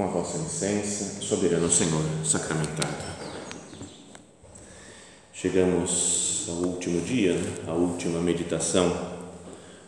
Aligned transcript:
Com 0.00 0.04
a 0.04 0.08
vossa 0.08 0.38
licença, 0.38 1.20
soberano 1.20 1.70
Senhor 1.70 2.02
sacramentado. 2.24 3.04
Chegamos 5.30 6.46
ao 6.48 6.54
último 6.54 7.02
dia, 7.02 7.36
à 7.68 7.74
última 7.74 8.18
meditação 8.18 8.90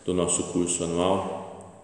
do 0.04 0.12
nosso 0.12 0.52
curso 0.52 0.84
anual. 0.84 1.80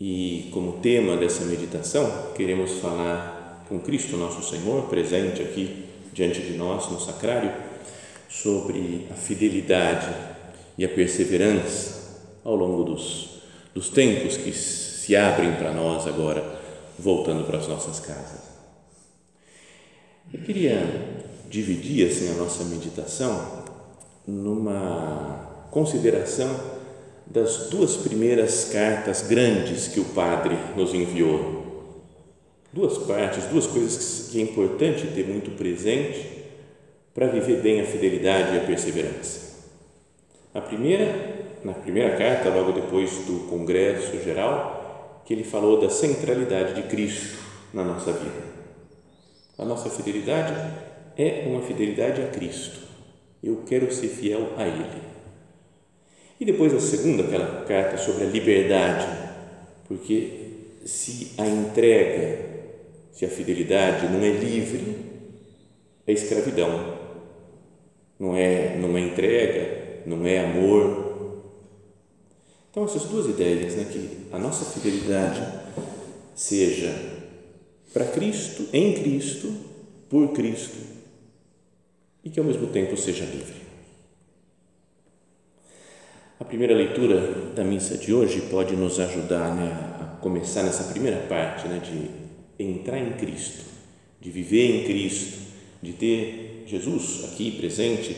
E, 0.00 0.48
como 0.52 0.74
tema 0.74 1.16
dessa 1.16 1.44
meditação, 1.46 2.28
queremos 2.36 2.74
falar 2.74 3.64
com 3.68 3.80
Cristo 3.80 4.16
nosso 4.16 4.48
Senhor, 4.48 4.84
presente 4.84 5.42
aqui 5.42 5.84
diante 6.12 6.40
de 6.40 6.56
nós 6.56 6.88
no 6.88 7.00
sacrário, 7.00 7.52
sobre 8.28 9.08
a 9.10 9.14
fidelidade 9.14 10.14
e 10.78 10.84
a 10.84 10.88
perseverança 10.88 12.20
ao 12.44 12.54
longo 12.54 12.84
dos, 12.84 13.40
dos 13.74 13.88
tempos 13.88 14.36
que 14.36 14.52
se 14.52 15.16
abrem 15.16 15.54
para 15.54 15.72
nós 15.72 16.06
agora 16.06 16.57
voltando 16.98 17.44
para 17.44 17.58
as 17.58 17.68
nossas 17.68 18.00
casas. 18.00 18.40
Eu 20.32 20.40
queria 20.40 20.82
dividir 21.48 22.06
assim 22.06 22.30
a 22.30 22.34
nossa 22.34 22.64
meditação 22.64 23.64
numa 24.26 25.66
consideração 25.70 26.48
das 27.26 27.68
duas 27.70 27.96
primeiras 27.96 28.66
cartas 28.66 29.22
grandes 29.22 29.88
que 29.88 30.00
o 30.00 30.04
Padre 30.04 30.56
nos 30.76 30.92
enviou. 30.92 32.02
Duas 32.72 32.98
partes, 32.98 33.44
duas 33.44 33.66
coisas 33.66 34.28
que 34.30 34.38
é 34.38 34.42
importante 34.42 35.06
ter 35.06 35.26
muito 35.26 35.52
presente 35.52 36.44
para 37.14 37.26
viver 37.26 37.62
bem 37.62 37.80
a 37.80 37.86
fidelidade 37.86 38.54
e 38.54 38.58
a 38.58 38.64
perseverança. 38.64 39.48
A 40.54 40.60
primeira, 40.60 41.58
na 41.64 41.72
primeira 41.72 42.16
carta, 42.16 42.50
logo 42.50 42.72
depois 42.72 43.10
do 43.26 43.48
Congresso 43.48 44.22
Geral, 44.22 44.77
que 45.28 45.34
ele 45.34 45.44
falou 45.44 45.78
da 45.78 45.90
centralidade 45.90 46.72
de 46.72 46.88
Cristo 46.88 47.36
na 47.74 47.84
nossa 47.84 48.12
vida. 48.12 48.48
A 49.58 49.64
nossa 49.66 49.90
fidelidade 49.90 50.54
é 51.18 51.44
uma 51.46 51.60
fidelidade 51.60 52.22
a 52.22 52.28
Cristo. 52.28 52.80
Eu 53.44 53.62
quero 53.66 53.92
ser 53.92 54.08
fiel 54.08 54.54
a 54.56 54.66
Ele. 54.66 55.02
E 56.40 56.46
depois 56.46 56.72
a 56.72 56.80
segunda, 56.80 57.24
aquela 57.24 57.62
carta 57.66 57.98
sobre 57.98 58.24
a 58.24 58.26
liberdade, 58.26 59.06
porque 59.86 60.30
se 60.86 61.32
a 61.36 61.46
entrega, 61.46 62.46
se 63.12 63.26
a 63.26 63.28
fidelidade 63.28 64.08
não 64.08 64.22
é 64.24 64.30
livre, 64.30 64.96
é 66.06 66.12
escravidão. 66.12 66.96
Não 68.18 68.34
é, 68.34 68.78
não 68.78 68.96
é 68.96 69.00
entrega, 69.00 70.04
não 70.06 70.26
é 70.26 70.38
amor, 70.38 71.07
então, 72.70 72.84
essas 72.84 73.04
duas 73.04 73.26
ideias, 73.26 73.74
né, 73.74 73.86
que 73.90 74.28
a 74.30 74.38
nossa 74.38 74.64
fidelidade 74.66 75.40
seja 76.34 76.94
para 77.92 78.04
Cristo, 78.04 78.68
em 78.72 78.94
Cristo, 78.94 79.52
por 80.08 80.32
Cristo, 80.32 80.76
e 82.22 82.30
que 82.30 82.38
ao 82.38 82.44
mesmo 82.44 82.66
tempo 82.68 82.96
seja 82.96 83.24
livre. 83.24 83.56
A 86.38 86.44
primeira 86.44 86.74
leitura 86.74 87.52
da 87.54 87.64
missa 87.64 87.96
de 87.96 88.12
hoje 88.12 88.42
pode 88.42 88.76
nos 88.76 89.00
ajudar 89.00 89.54
né, 89.54 89.72
a 90.00 90.04
começar 90.20 90.62
nessa 90.62 90.84
primeira 90.84 91.26
parte 91.26 91.66
né, 91.66 91.80
de 91.80 92.62
entrar 92.62 92.98
em 92.98 93.14
Cristo, 93.14 93.64
de 94.20 94.30
viver 94.30 94.82
em 94.82 94.84
Cristo, 94.84 95.38
de 95.82 95.92
ter 95.94 96.64
Jesus 96.66 97.24
aqui 97.24 97.52
presente 97.52 98.16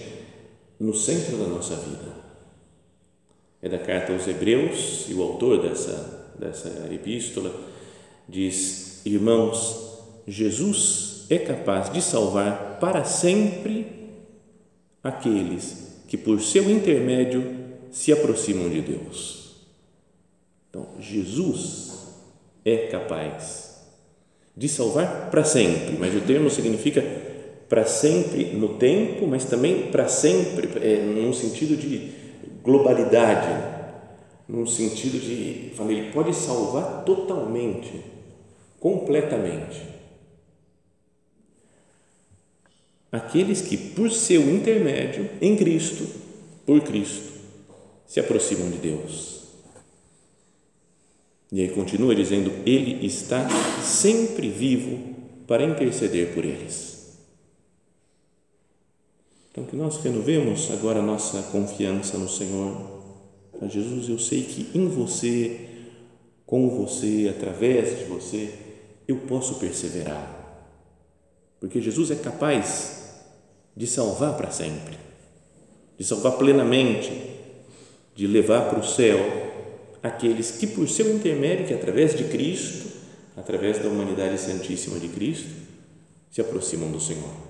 no 0.79 0.93
centro 0.93 1.37
da 1.37 1.47
nossa 1.47 1.77
vida 1.77 2.30
é 3.63 3.69
da 3.69 3.79
carta 3.79 4.13
aos 4.13 4.27
Hebreus 4.27 5.07
e 5.09 5.15
o 5.15 5.23
autor 5.23 5.63
dessa, 5.63 6.35
dessa 6.39 6.89
epístola 6.93 7.55
diz: 8.29 9.05
Irmãos, 9.05 9.99
Jesus 10.27 11.27
é 11.29 11.39
capaz 11.39 11.93
de 11.93 12.01
salvar 12.01 12.79
para 12.81 13.05
sempre 13.05 13.87
aqueles 15.03 16.03
que, 16.09 16.17
por 16.17 16.41
seu 16.41 16.71
intermédio, 16.71 17.45
se 17.91 18.13
aproximam 18.13 18.69
de 18.69 18.81
Deus. 18.81 19.57
Então, 20.69 20.89
Jesus 20.99 21.99
é 22.65 22.89
capaz 22.89 23.85
de 24.57 24.69
salvar 24.69 25.31
para 25.31 25.45
sempre, 25.45 25.97
mas 25.99 26.15
o 26.15 26.21
termo 26.21 26.51
significa 26.51 27.03
para 27.69 27.85
sempre 27.85 28.45
no 28.47 28.71
tempo, 28.71 29.27
mas 29.27 29.45
também 29.45 29.91
para 29.91 30.09
sempre, 30.09 30.69
é, 30.83 30.97
num 30.97 31.33
sentido 31.33 31.77
de 31.77 32.20
globalidade, 32.63 33.49
num 34.49 34.67
sentido 34.67 35.19
de, 35.19 35.73
falei, 35.77 35.99
ele 35.99 36.13
pode 36.13 36.35
salvar 36.35 37.05
totalmente, 37.05 38.05
completamente. 38.79 39.81
Aqueles 43.13 43.61
que, 43.61 43.77
por 43.77 44.11
seu 44.11 44.43
intermédio, 44.43 45.29
em 45.41 45.57
Cristo, 45.57 46.07
por 46.65 46.81
Cristo, 46.81 47.41
se 48.07 48.21
aproximam 48.21 48.71
de 48.71 48.79
Deus. 48.79 49.41
E 51.53 51.61
aí 51.61 51.69
continua 51.69 52.15
dizendo: 52.15 52.53
Ele 52.65 53.05
está 53.05 53.49
sempre 53.83 54.49
vivo 54.49 55.17
para 55.47 55.65
interceder 55.65 56.33
por 56.33 56.45
eles. 56.45 56.90
Então, 59.51 59.65
que 59.65 59.75
nós 59.75 59.97
renovemos 59.97 60.71
agora 60.71 61.01
a 61.01 61.03
nossa 61.03 61.43
confiança 61.51 62.17
no 62.17 62.29
Senhor. 62.29 63.01
A 63.61 63.67
Jesus, 63.67 64.09
eu 64.09 64.19
sei 64.19 64.45
que 64.45 64.79
em 64.79 64.87
você, 64.87 65.69
com 66.47 66.71
você, 66.71 67.35
através 67.35 67.99
de 67.99 68.05
você, 68.05 68.55
eu 69.09 69.17
posso 69.17 69.57
perseverar. 69.57 70.39
Porque 71.59 71.81
Jesus 71.81 72.13
é 72.13 72.15
capaz 72.15 73.25
de 73.77 73.87
salvar 73.89 74.37
para 74.37 74.53
sempre, 74.53 74.97
de 75.99 76.05
salvar 76.05 76.39
plenamente, 76.39 77.13
de 78.15 78.27
levar 78.29 78.71
para 78.71 78.79
o 78.79 78.87
céu 78.87 79.19
aqueles 80.01 80.53
que, 80.53 80.67
por 80.67 80.89
seu 80.89 81.15
intermédio, 81.15 81.67
que 81.67 81.75
através 81.75 82.17
de 82.17 82.25
Cristo, 82.25 82.89
através 83.37 83.79
da 83.79 83.89
humanidade 83.89 84.39
santíssima 84.39 84.99
de 84.99 85.09
Cristo, 85.09 85.51
se 86.31 86.41
aproximam 86.41 86.91
do 86.91 87.01
Senhor. 87.01 87.50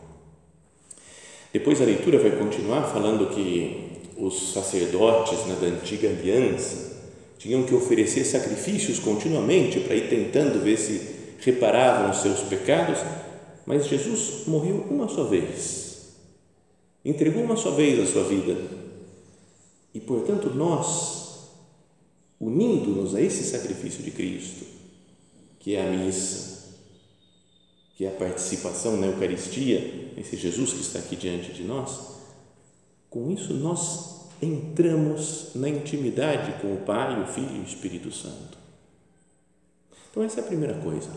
Depois 1.53 1.81
a 1.81 1.85
leitura 1.85 2.19
vai 2.19 2.31
continuar 2.33 2.85
falando 2.85 3.35
que 3.35 3.91
os 4.17 4.53
sacerdotes 4.53 5.47
né, 5.47 5.57
da 5.61 5.67
antiga 5.67 6.09
aliança 6.09 6.91
tinham 7.39 7.63
que 7.65 7.75
oferecer 7.75 8.25
sacrifícios 8.25 8.99
continuamente 8.99 9.81
para 9.81 9.97
ir 9.97 10.09
tentando 10.09 10.63
ver 10.63 10.77
se 10.77 11.01
reparavam 11.41 12.11
os 12.11 12.19
seus 12.19 12.41
pecados, 12.41 12.99
mas 13.65 13.87
Jesus 13.87 14.47
morreu 14.47 14.87
uma 14.91 15.09
só 15.09 15.25
vez, 15.25 16.17
entregou 17.05 17.43
uma 17.43 17.57
só 17.57 17.71
vez 17.71 17.99
a 17.99 18.07
sua 18.07 18.25
vida. 18.25 18.57
E, 19.93 19.99
portanto, 19.99 20.51
nós, 20.55 21.49
unindo-nos 22.39 23.15
a 23.15 23.21
esse 23.21 23.43
sacrifício 23.43 24.03
de 24.05 24.11
Cristo, 24.11 24.65
que 25.59 25.75
é 25.75 25.83
a 25.83 25.91
missa, 25.91 26.60
que 28.01 28.07
é 28.07 28.09
a 28.09 28.13
participação 28.13 28.97
na 28.97 29.09
Eucaristia, 29.09 30.11
esse 30.17 30.35
Jesus 30.35 30.73
que 30.73 30.81
está 30.81 30.99
aqui 30.99 31.15
diante 31.15 31.53
de 31.53 31.63
nós, 31.63 32.01
com 33.11 33.31
isso 33.31 33.53
nós 33.53 34.23
entramos 34.41 35.51
na 35.55 35.69
intimidade 35.69 36.63
com 36.63 36.73
o 36.73 36.79
Pai, 36.79 37.23
o 37.23 37.27
Filho 37.27 37.57
e 37.57 37.61
o 37.61 37.63
Espírito 37.63 38.11
Santo. 38.11 38.57
Então, 40.11 40.23
essa 40.23 40.41
é 40.41 40.43
a 40.43 40.47
primeira 40.47 40.73
coisa. 40.81 41.11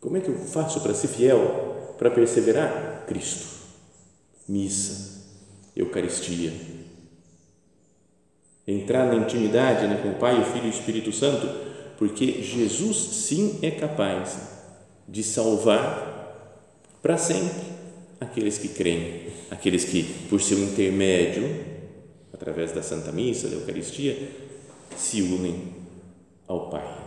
Como 0.00 0.16
é 0.16 0.20
que 0.20 0.30
eu 0.30 0.38
faço 0.38 0.80
para 0.80 0.94
ser 0.94 1.08
fiel, 1.08 1.94
para 1.98 2.10
perseverar? 2.10 3.04
Cristo, 3.06 3.46
missa, 4.48 5.26
Eucaristia. 5.76 6.54
Entrar 8.66 9.04
na 9.04 9.16
intimidade 9.16 9.86
né, 9.86 10.00
com 10.02 10.12
o 10.12 10.18
Pai, 10.18 10.40
o 10.40 10.44
Filho 10.46 10.64
e 10.64 10.68
o 10.68 10.70
Espírito 10.70 11.12
Santo, 11.12 11.46
porque 11.98 12.40
Jesus 12.40 12.96
sim 12.96 13.58
é 13.60 13.70
capaz 13.70 14.58
de 15.10 15.24
salvar 15.24 16.08
para 17.02 17.18
sempre 17.18 17.64
aqueles 18.20 18.58
que 18.58 18.68
creem, 18.68 19.26
aqueles 19.50 19.84
que, 19.84 20.04
por 20.28 20.40
seu 20.40 20.58
intermédio, 20.58 21.64
através 22.32 22.72
da 22.72 22.82
Santa 22.82 23.10
Missa, 23.10 23.48
da 23.48 23.56
Eucaristia, 23.56 24.30
se 24.96 25.22
unem 25.22 25.74
ao 26.46 26.70
Pai. 26.70 26.98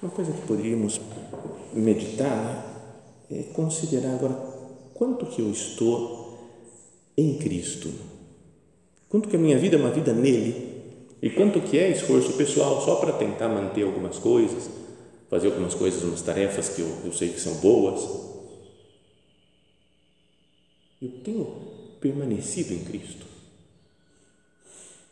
Uma 0.00 0.10
coisa 0.10 0.32
que 0.32 0.46
poderíamos 0.46 1.00
meditar 1.72 2.36
né, 3.30 3.40
é 3.40 3.42
considerar 3.52 4.14
agora 4.14 4.34
quanto 4.94 5.26
que 5.26 5.40
eu 5.40 5.50
estou 5.50 6.38
em 7.16 7.38
Cristo, 7.38 7.90
quanto 9.08 9.28
que 9.28 9.36
a 9.36 9.38
minha 9.38 9.58
vida 9.58 9.76
é 9.76 9.78
uma 9.78 9.90
vida 9.90 10.12
nele. 10.12 10.72
E 11.22 11.30
quanto 11.30 11.58
que 11.62 11.78
é 11.78 11.88
esforço 11.90 12.34
pessoal 12.34 12.82
só 12.82 12.96
para 12.96 13.14
tentar 13.14 13.48
manter 13.48 13.82
algumas 13.82 14.18
coisas, 14.18 14.68
fazer 15.34 15.48
algumas 15.48 15.74
coisas, 15.74 16.00
umas 16.04 16.22
tarefas 16.22 16.68
que 16.68 16.80
eu, 16.80 16.98
eu 17.04 17.12
sei 17.12 17.30
que 17.30 17.40
são 17.40 17.54
boas. 17.54 18.00
Eu 21.02 21.08
tenho 21.24 21.44
permanecido 22.00 22.72
em 22.72 22.84
Cristo. 22.84 23.26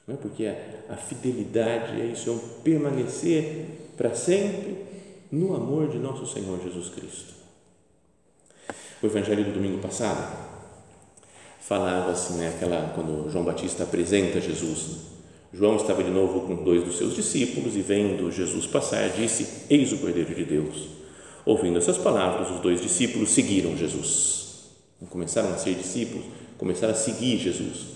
Não 0.06 0.14
é? 0.14 0.18
Porque 0.18 0.46
a, 0.46 0.92
a 0.94 0.96
fidelidade 0.96 2.00
é 2.00 2.06
isso, 2.06 2.30
é 2.30 2.32
um 2.34 2.38
permanecer 2.62 3.66
para 3.96 4.14
sempre 4.14 4.86
no 5.32 5.56
amor 5.56 5.88
de 5.88 5.98
nosso 5.98 6.24
Senhor 6.24 6.62
Jesus 6.62 6.90
Cristo. 6.90 7.34
O 9.02 9.06
Evangelho 9.06 9.44
do 9.44 9.54
domingo 9.54 9.82
passado 9.82 10.50
falava 11.62 12.12
assim, 12.12 12.34
né, 12.34 12.50
aquela, 12.50 12.92
quando 12.94 13.28
João 13.28 13.44
Batista 13.44 13.82
apresenta 13.82 14.40
Jesus. 14.40 15.11
João 15.52 15.76
estava 15.76 16.02
de 16.02 16.10
novo 16.10 16.42
com 16.46 16.64
dois 16.64 16.84
dos 16.84 16.96
seus 16.96 17.14
discípulos 17.14 17.76
e, 17.76 17.82
vendo 17.82 18.30
Jesus 18.30 18.66
passar, 18.66 19.10
disse: 19.10 19.66
Eis 19.68 19.92
o 19.92 19.98
Cordeiro 19.98 20.34
de 20.34 20.44
Deus. 20.44 20.88
Ouvindo 21.44 21.78
essas 21.78 21.98
palavras, 21.98 22.50
os 22.50 22.60
dois 22.60 22.80
discípulos 22.80 23.30
seguiram 23.30 23.76
Jesus. 23.76 24.70
Começaram 25.10 25.52
a 25.52 25.58
ser 25.58 25.74
discípulos 25.74 26.24
começaram 26.62 26.92
a 26.92 26.96
seguir 26.96 27.38
Jesus. 27.38 27.86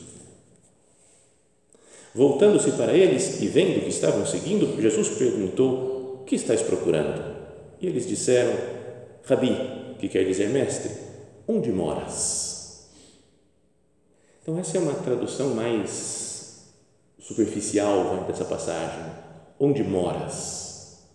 Voltando-se 2.12 2.72
para 2.72 2.92
eles 2.92 3.40
e 3.40 3.46
vendo 3.46 3.80
que 3.80 3.90
estavam 3.90 4.26
seguindo, 4.26 4.82
Jesus 4.82 5.10
perguntou: 5.10 6.24
que 6.26 6.34
estáis 6.34 6.62
procurando? 6.62 7.36
E 7.80 7.86
eles 7.86 8.08
disseram: 8.08 8.58
Rabi, 9.22 9.56
que 10.00 10.08
quer 10.08 10.24
dizer 10.24 10.48
mestre, 10.48 10.90
onde 11.46 11.70
moras? 11.70 12.88
Então, 14.42 14.58
essa 14.58 14.78
é 14.78 14.80
uma 14.80 14.94
tradução 14.94 15.54
mais 15.54 16.35
superficial 17.26 18.24
dessa 18.26 18.44
passagem. 18.44 19.02
Onde 19.58 19.82
moras? 19.82 21.06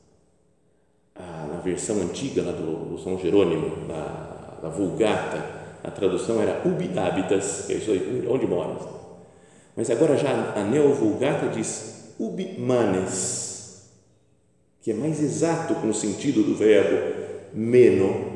Ah, 1.16 1.48
na 1.54 1.60
versão 1.60 2.02
antiga 2.02 2.42
lá 2.42 2.52
do, 2.52 2.90
do 2.90 2.98
São 3.00 3.18
Jerônimo, 3.18 3.88
da, 3.88 4.60
da 4.62 4.69
Vulgata, 4.69 5.62
a 5.84 5.90
tradução 5.90 6.42
era 6.42 6.62
ubi 6.68 6.90
habitas, 6.98 7.66
que 7.66 7.74
é 7.74 7.75
isso 7.78 7.92
aí, 7.92 8.28
onde 8.30 8.46
moras. 8.46 8.84
Mas 9.75 9.90
agora 9.90 10.18
já 10.18 10.54
a 10.56 10.63
Neo-Vulgata 10.63 11.48
diz 11.48 12.13
ubi 12.19 12.60
manes, 12.60 13.90
que 14.81 14.92
é 14.92 14.94
mais 14.94 15.22
exato 15.22 15.75
com 15.75 15.90
o 15.90 15.94
sentido 15.94 16.44
do 16.44 16.56
verbo 16.56 17.22
meno 17.54 18.31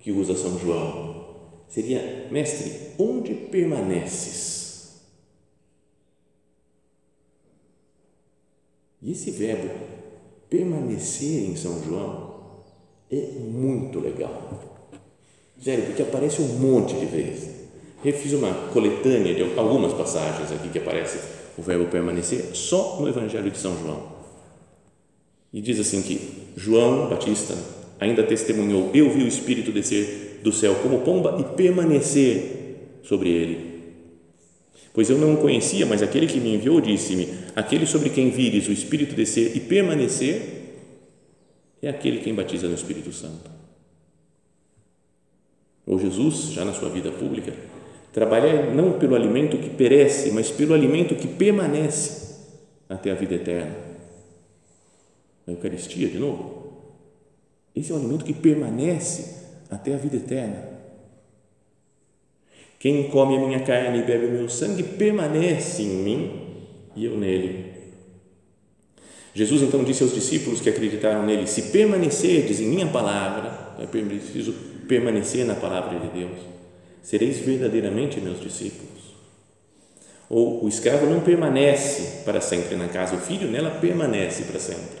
que 0.00 0.10
usa 0.10 0.34
São 0.34 0.58
João. 0.58 1.08
Seria, 1.68 2.26
mestre, 2.30 2.94
onde 2.98 3.34
permaneces? 3.34 4.57
E 9.02 9.12
esse 9.12 9.30
verbo 9.30 9.70
permanecer 10.48 11.48
em 11.48 11.56
São 11.56 11.82
João 11.84 12.28
é 13.10 13.32
muito 13.38 14.00
legal 14.00 14.68
Sério, 15.60 15.86
porque 15.86 16.02
aparece 16.02 16.40
um 16.40 16.46
monte 16.46 16.94
de 16.94 17.06
vezes. 17.06 17.50
Eu 18.04 18.12
fiz 18.12 18.32
uma 18.32 18.52
coletânea 18.72 19.34
de 19.34 19.42
algumas 19.58 19.92
passagens 19.92 20.52
aqui 20.52 20.68
que 20.68 20.78
aparece 20.78 21.18
o 21.56 21.62
verbo 21.62 21.86
permanecer 21.86 22.54
só 22.54 22.98
no 23.00 23.08
Evangelho 23.08 23.50
de 23.50 23.58
São 23.58 23.76
João. 23.76 24.18
E 25.52 25.60
diz 25.60 25.80
assim 25.80 26.00
que 26.02 26.52
João 26.56 27.08
Batista 27.08 27.56
ainda 27.98 28.22
testemunhou: 28.22 28.90
Eu 28.94 29.10
vi 29.10 29.24
o 29.24 29.28
Espírito 29.28 29.72
descer 29.72 30.40
do 30.44 30.52
céu 30.52 30.76
como 30.76 31.00
pomba 31.00 31.36
e 31.40 31.56
permanecer 31.56 33.00
sobre 33.02 33.30
ele. 33.30 33.77
Pois 34.92 35.10
eu 35.10 35.18
não 35.18 35.34
o 35.34 35.36
conhecia, 35.38 35.86
mas 35.86 36.02
aquele 36.02 36.26
que 36.26 36.40
me 36.40 36.54
enviou 36.54 36.80
disse-me: 36.80 37.28
Aquele 37.54 37.86
sobre 37.86 38.10
quem 38.10 38.30
vires 38.30 38.68
o 38.68 38.72
Espírito 38.72 39.14
descer 39.14 39.56
e 39.56 39.60
permanecer 39.60 40.42
é 41.80 41.88
aquele 41.88 42.20
quem 42.20 42.34
batiza 42.34 42.66
no 42.66 42.74
Espírito 42.74 43.12
Santo 43.12 43.58
ou 45.88 45.98
Jesus, 45.98 46.52
já 46.52 46.66
na 46.66 46.74
sua 46.74 46.90
vida 46.90 47.10
pública, 47.10 47.50
trabalhar 48.12 48.74
não 48.74 48.98
pelo 48.98 49.14
alimento 49.14 49.56
que 49.56 49.70
perece, 49.70 50.30
mas 50.32 50.50
pelo 50.50 50.74
alimento 50.74 51.14
que 51.14 51.26
permanece 51.26 52.44
até 52.86 53.10
a 53.10 53.14
vida 53.14 53.36
eterna. 53.36 53.74
A 55.46 55.50
Eucaristia, 55.50 56.08
de 56.08 56.18
novo. 56.18 56.74
Esse 57.74 57.90
é 57.90 57.94
o 57.94 57.98
alimento 57.98 58.26
que 58.26 58.34
permanece 58.34 59.46
até 59.70 59.94
a 59.94 59.96
vida 59.96 60.16
eterna. 60.16 60.77
Quem 62.78 63.08
come 63.10 63.36
a 63.36 63.40
minha 63.40 63.60
carne 63.60 63.98
e 63.98 64.02
bebe 64.02 64.26
o 64.26 64.30
meu 64.30 64.48
sangue 64.48 64.82
permanece 64.82 65.82
em 65.82 65.88
mim 65.88 66.40
e 66.94 67.04
eu 67.04 67.16
nele. 67.16 67.72
Jesus 69.34 69.62
então 69.62 69.84
disse 69.84 70.02
aos 70.02 70.14
discípulos 70.14 70.60
que 70.60 70.70
acreditaram 70.70 71.24
nele: 71.24 71.46
Se 71.46 71.70
permanecerdes 71.70 72.60
em 72.60 72.66
minha 72.66 72.86
palavra, 72.86 73.76
é 73.80 73.86
preciso 73.86 74.52
permanecer 74.88 75.44
na 75.44 75.54
palavra 75.54 75.98
de 75.98 76.08
Deus, 76.08 76.38
sereis 77.02 77.38
verdadeiramente 77.38 78.20
meus 78.20 78.40
discípulos. 78.40 78.88
Ou 80.30 80.64
o 80.64 80.68
escravo 80.68 81.06
não 81.06 81.20
permanece 81.20 82.22
para 82.24 82.40
sempre 82.40 82.76
na 82.76 82.88
casa, 82.88 83.16
o 83.16 83.20
filho 83.20 83.50
nela 83.50 83.70
permanece 83.70 84.44
para 84.44 84.58
sempre. 84.60 84.98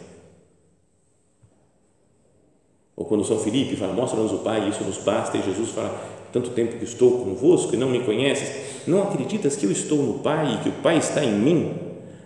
Ou 2.96 3.04
quando 3.04 3.24
São 3.24 3.38
Filipe 3.38 3.76
fala, 3.76 3.92
mostra-nos 3.92 4.32
o 4.32 4.38
Pai, 4.38 4.68
isso 4.68 4.82
nos 4.82 4.98
basta, 4.98 5.36
e 5.36 5.42
Jesus 5.42 5.70
fala, 5.70 6.17
tanto 6.32 6.50
tempo 6.50 6.76
que 6.76 6.84
estou 6.84 7.24
convosco 7.24 7.74
e 7.74 7.78
não 7.78 7.88
me 7.88 8.00
conheces, 8.00 8.48
não 8.86 9.02
acreditas 9.02 9.56
que 9.56 9.66
eu 9.66 9.72
estou 9.72 10.02
no 10.02 10.20
Pai 10.20 10.54
e 10.54 10.62
que 10.62 10.68
o 10.68 10.82
Pai 10.82 10.98
está 10.98 11.24
em 11.24 11.32
mim? 11.32 11.72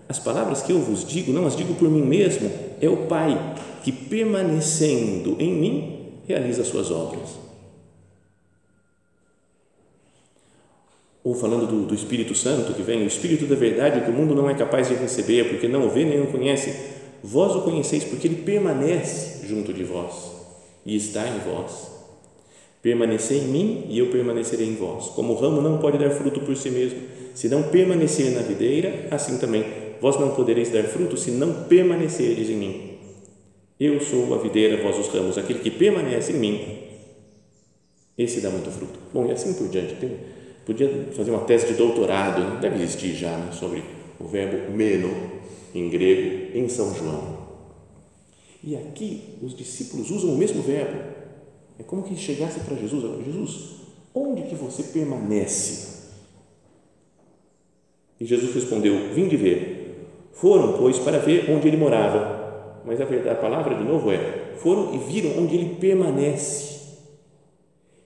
As 0.09 0.19
palavras 0.19 0.63
que 0.63 0.73
eu 0.73 0.79
vos 0.79 1.05
digo, 1.07 1.33
não 1.33 1.47
as 1.47 1.57
digo 1.57 1.75
por 1.75 1.89
mim 1.89 2.03
mesmo, 2.03 2.51
é 2.81 2.89
o 2.89 3.07
Pai 3.07 3.39
que 3.83 3.93
permanecendo 3.93 5.37
em 5.39 5.53
mim 5.53 5.99
realiza 6.27 6.63
as 6.63 6.69
suas 6.69 6.91
obras. 6.91 7.43
ou 11.25 11.35
falando 11.35 11.67
do, 11.67 11.87
do, 11.87 11.95
Espírito 11.95 12.35
Santo 12.35 12.75
que 12.75 12.83
vem, 12.83 13.05
o 13.05 13.07
Espírito 13.07 13.47
da 13.47 13.55
verdade 13.55 14.01
que 14.01 14.11
o 14.11 14.13
mundo 14.13 14.35
não 14.35 14.51
é 14.51 14.55
capaz 14.55 14.89
de 14.89 14.95
receber, 14.95 15.49
porque 15.49 15.69
não 15.69 15.87
o 15.87 15.91
vê 15.91 16.05
nem 16.05 16.21
o 16.21 16.27
conhece, 16.27 16.75
vós 17.23 17.55
o 17.55 17.63
conheceis 17.63 18.03
porque 18.03 18.27
ele 18.27 18.43
permanece 18.43 19.47
junto 19.47 19.73
de 19.73 19.85
vós 19.85 20.33
e 20.85 20.97
está 20.97 21.27
em 21.27 21.39
vós. 21.39 22.02
Permanecei 22.83 23.39
em 23.39 23.49
mim 23.49 23.87
e 23.89 23.99
eu 23.99 24.11
permanecerei 24.11 24.67
em 24.67 24.75
vós. 24.75 25.07
Como 25.11 25.33
o 25.33 25.37
ramo 25.37 25.63
não 25.63 25.79
pode 25.79 25.99
dar 25.99 26.11
fruto 26.11 26.41
por 26.41 26.57
si 26.57 26.69
mesmo, 26.69 26.99
se 27.33 27.49
não 27.49 27.63
permanecer 27.65 28.33
na 28.33 28.43
videira, 28.43 29.07
assim 29.11 29.39
também 29.39 29.65
vós 30.01 30.19
não 30.19 30.35
podereis 30.35 30.71
dar 30.71 30.83
fruto 30.83 31.17
se 31.17 31.31
não 31.31 31.65
permanecerdes 31.65 32.51
em 32.51 32.57
mim. 32.57 32.99
Eu 33.79 34.01
sou 34.01 34.35
a 34.35 34.39
videira, 34.39 34.83
vós 34.83 34.99
os 34.99 35.09
ramos, 35.09 35.39
aquele 35.39 35.61
que 35.61 35.71
permanece 35.71 36.33
em 36.33 36.37
mim, 36.37 36.83
esse 38.19 38.41
dá 38.41 38.51
muito 38.51 38.71
fruto. 38.71 38.99
Bom, 39.13 39.27
e 39.27 39.33
assim 39.33 39.55
por 39.55 39.69
diante. 39.69 39.95
Tem 39.95 40.11
Podia 40.65 41.09
fazer 41.17 41.33
uma 41.33 41.41
tese 41.41 41.67
de 41.67 41.75
doutorado, 41.75 42.61
deve 42.61 42.83
existir 42.83 43.15
já, 43.15 43.37
né, 43.37 43.51
sobre 43.53 43.83
o 44.21 44.29
verbo 44.29 44.71
meno, 44.71 45.13
em 45.75 45.91
grego, 45.91 46.57
em 46.57 46.69
São 46.69 46.95
João. 46.95 47.43
E 48.63 48.77
aqui 48.77 49.39
os 49.43 49.57
discípulos 49.57 50.11
usam 50.13 50.33
o 50.33 50.39
mesmo 50.39 50.63
verbo. 50.63 51.12
É 51.83 51.85
como 51.85 52.05
que 52.05 52.15
chegasse 52.17 52.61
para 52.61 52.77
Jesus, 52.77 53.25
Jesus, 53.25 53.71
onde 54.15 54.43
que 54.43 54.55
você 54.55 54.85
permanece? 54.85 56.13
E 58.21 58.25
Jesus 58.25 58.55
respondeu, 58.55 59.13
vim 59.13 59.27
de 59.27 59.37
ver. 59.37 60.07
Foram, 60.33 60.79
pois, 60.79 61.01
para 61.01 61.19
ver 61.19 61.51
onde 61.51 61.67
ele 61.67 61.77
morava. 61.77 62.83
Mas 62.87 63.01
a, 63.01 63.05
verdade, 63.05 63.37
a 63.37 63.41
palavra, 63.41 63.75
de 63.75 63.83
novo, 63.83 64.13
é, 64.13 64.55
foram 64.59 64.95
e 64.95 64.99
viram 64.99 65.43
onde 65.43 65.57
ele 65.57 65.75
permanece. 65.75 66.99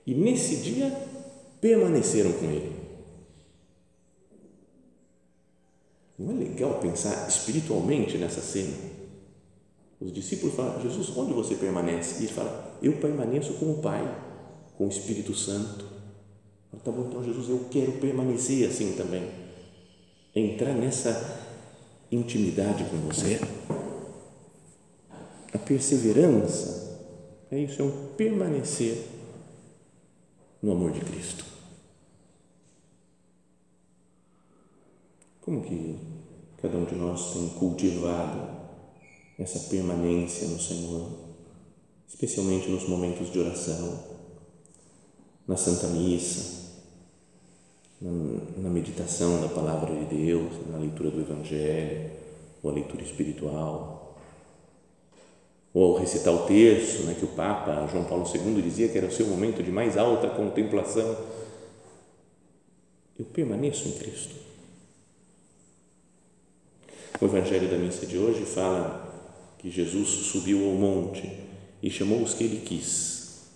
E 0.06 0.14
nesse 0.14 0.56
dia 0.56 0.90
permaneceram 1.60 2.32
com 2.32 2.46
ele. 2.46 2.72
Não 6.18 6.34
é 6.34 6.44
legal 6.44 6.78
pensar 6.80 7.28
espiritualmente 7.28 8.16
nessa 8.16 8.40
cena? 8.40 8.72
Os 10.00 10.10
discípulos 10.10 10.54
falam, 10.54 10.80
Jesus, 10.80 11.14
onde 11.14 11.34
você 11.34 11.56
permanece? 11.56 12.22
E 12.22 12.26
ele 12.26 12.32
fala, 12.32 12.65
eu 12.82 12.98
permaneço 12.98 13.54
com 13.54 13.72
o 13.72 13.78
Pai, 13.82 14.02
com 14.76 14.86
o 14.86 14.88
Espírito 14.88 15.34
Santo. 15.34 15.84
Tá 16.84 16.92
bom, 16.92 17.06
então 17.08 17.24
Jesus, 17.24 17.48
eu 17.48 17.66
quero 17.70 17.92
permanecer 17.92 18.68
assim 18.68 18.94
também. 18.96 19.28
Entrar 20.34 20.74
nessa 20.74 21.40
intimidade 22.12 22.84
com 22.84 22.96
você. 22.98 23.40
A 25.52 25.58
perseverança 25.58 26.86
é 27.50 27.58
isso, 27.58 27.80
é 27.80 27.84
um 27.84 28.08
permanecer 28.16 29.04
no 30.62 30.72
amor 30.72 30.92
de 30.92 31.00
Cristo. 31.00 31.44
Como 35.40 35.62
que 35.62 35.98
cada 36.60 36.76
um 36.76 36.84
de 36.84 36.94
nós 36.96 37.32
tem 37.32 37.48
cultivado 37.50 38.56
essa 39.38 39.68
permanência 39.70 40.48
no 40.48 40.60
Senhor, 40.60 41.25
especialmente 42.08 42.68
nos 42.68 42.88
momentos 42.88 43.30
de 43.32 43.38
oração, 43.38 44.16
na 45.46 45.56
Santa 45.56 45.86
Missa, 45.88 46.66
na, 48.00 48.68
meditação 48.68 49.40
da 49.40 49.48
Palavra 49.48 49.94
de 49.94 50.16
Deus, 50.16 50.52
na 50.70 50.78
leitura 50.78 51.10
do 51.10 51.20
Evangelho, 51.20 52.10
ou 52.62 52.70
a 52.70 52.74
leitura 52.74 53.02
espiritual, 53.02 54.16
ou 55.72 55.92
ao 55.92 56.00
recitar 56.00 56.34
o 56.34 56.46
terço, 56.46 57.04
né, 57.04 57.14
que 57.18 57.24
o 57.24 57.28
Papa 57.28 57.86
João 57.90 58.04
Paulo 58.04 58.24
II 58.26 58.62
dizia 58.62 58.88
que 58.88 58.98
era 58.98 59.06
o 59.06 59.12
seu 59.12 59.26
momento 59.26 59.62
de 59.62 59.70
mais 59.70 59.96
alta 59.96 60.28
contemplação. 60.28 61.16
Eu 63.18 63.24
permaneço 63.24 63.88
em 63.88 63.92
Cristo 63.92 64.46
o 67.20 67.24
Evangelho 67.24 67.68
da 67.68 67.78
missa 67.78 68.04
de 68.04 68.18
hoje 68.18 68.44
fala 68.44 69.02
que 69.58 69.70
Jesus 69.70 70.08
subiu 70.08 70.66
ao 70.66 70.74
monte 70.74 71.45
e 71.82 71.90
chamou 71.90 72.22
os 72.22 72.34
que 72.34 72.44
ele 72.44 72.62
quis. 72.64 73.46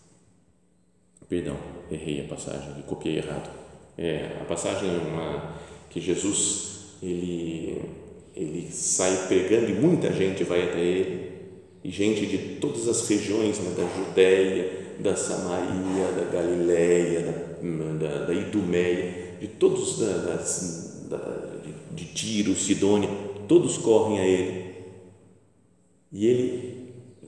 Perdão, 1.28 1.56
errei 1.90 2.24
a 2.24 2.28
passagem, 2.28 2.82
copiei 2.82 3.18
errado. 3.18 3.50
É, 3.96 4.38
a 4.40 4.44
passagem 4.44 4.88
é 4.88 4.98
uma 4.98 5.54
que 5.88 6.00
Jesus 6.00 6.96
ele 7.02 7.82
ele 8.34 8.70
sai 8.70 9.26
pregando 9.26 9.70
e 9.70 9.74
muita 9.74 10.12
gente 10.12 10.44
vai 10.44 10.62
até 10.62 10.80
ele 10.80 11.30
e 11.82 11.90
gente 11.90 12.26
de 12.26 12.56
todas 12.56 12.86
as 12.88 13.08
regiões 13.08 13.58
né, 13.58 13.74
da 13.74 13.86
Judéia, 13.96 14.96
da 14.98 15.16
Samaria, 15.16 16.12
da 16.12 16.30
Galiléia, 16.30 17.20
da, 17.22 18.06
da, 18.08 18.24
da 18.26 18.34
Idumeia, 18.34 19.36
de 19.40 19.48
todos 19.48 19.98
da, 19.98 20.36
da, 21.08 21.58
de, 21.64 21.72
de 21.94 22.04
Tiro, 22.12 22.54
Sidônia, 22.54 23.08
todos 23.48 23.78
correm 23.78 24.20
a 24.20 24.26
ele. 24.26 24.74
E 26.12 26.26
ele 26.26 26.79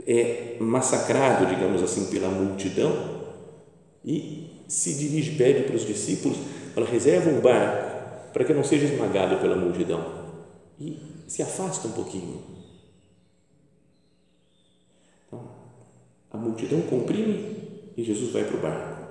é 0.06 0.56
massacrado, 0.60 1.46
digamos 1.46 1.82
assim, 1.82 2.06
pela 2.10 2.28
multidão 2.28 3.22
e 4.04 4.64
se 4.68 4.94
dirige, 4.94 5.36
pede 5.36 5.64
para 5.64 5.76
os 5.76 5.86
discípulos, 5.86 6.38
fala, 6.74 6.86
reserva 6.86 7.30
um 7.30 7.40
barco 7.40 8.32
para 8.32 8.44
que 8.44 8.54
não 8.54 8.64
seja 8.64 8.86
esmagado 8.86 9.38
pela 9.38 9.56
multidão 9.56 10.22
e 10.80 10.98
se 11.28 11.42
afasta 11.42 11.88
um 11.88 11.92
pouquinho. 11.92 12.42
Então, 15.26 15.48
a 16.30 16.36
multidão 16.36 16.80
comprime 16.82 17.92
e 17.96 18.02
Jesus 18.02 18.32
vai 18.32 18.44
para 18.44 18.56
o 18.56 18.60
barco. 18.60 19.02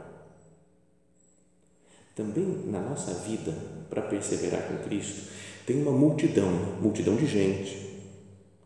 Também 2.15 2.63
na 2.65 2.81
nossa 2.81 3.13
vida, 3.13 3.55
para 3.89 4.01
perseverar 4.01 4.67
com 4.67 4.77
Cristo, 4.83 5.31
tem 5.65 5.81
uma 5.81 5.91
multidão, 5.91 6.51
multidão 6.81 7.15
de 7.15 7.25
gente 7.25 7.90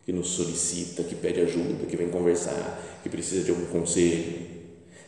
que 0.06 0.14
nos 0.14 0.28
solicita, 0.30 1.04
que 1.04 1.16
pede 1.16 1.42
ajuda, 1.42 1.88
que 1.88 1.98
vem 1.98 2.10
conversar, 2.10 3.00
que 3.02 3.10
precisa 3.10 3.44
de 3.44 3.50
algum 3.50 3.66
conselho. 3.66 4.46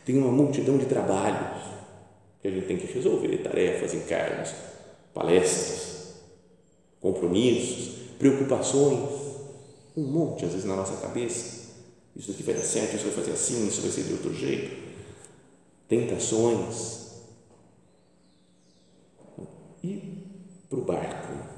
Tem 0.04 0.18
uma 0.18 0.32
multidão 0.32 0.76
de 0.76 0.86
trabalhos 0.86 1.62
que 2.42 2.48
a 2.48 2.50
gente 2.50 2.66
tem 2.66 2.76
que 2.76 2.92
resolver, 2.92 3.38
tarefas, 3.38 3.94
encargos, 3.94 4.52
palestras, 5.14 6.14
compromissos, 7.00 8.08
preocupações, 8.18 9.08
um 9.96 10.02
monte 10.02 10.44
às 10.44 10.50
vezes 10.50 10.66
na 10.66 10.74
nossa 10.74 10.96
cabeça. 10.96 11.68
Isso 12.16 12.32
aqui 12.32 12.42
vai 12.42 12.54
dar 12.54 12.64
certo, 12.64 12.96
isso 12.96 13.04
vai 13.04 13.14
fazer 13.14 13.32
assim, 13.32 13.68
isso 13.68 13.80
vai 13.80 13.90
ser 13.92 14.02
de 14.02 14.12
outro 14.14 14.34
jeito. 14.34 14.76
Tentações. 15.86 16.98
E 19.84 20.24
para 20.68 20.78
o 20.78 20.82
barco 20.82 21.57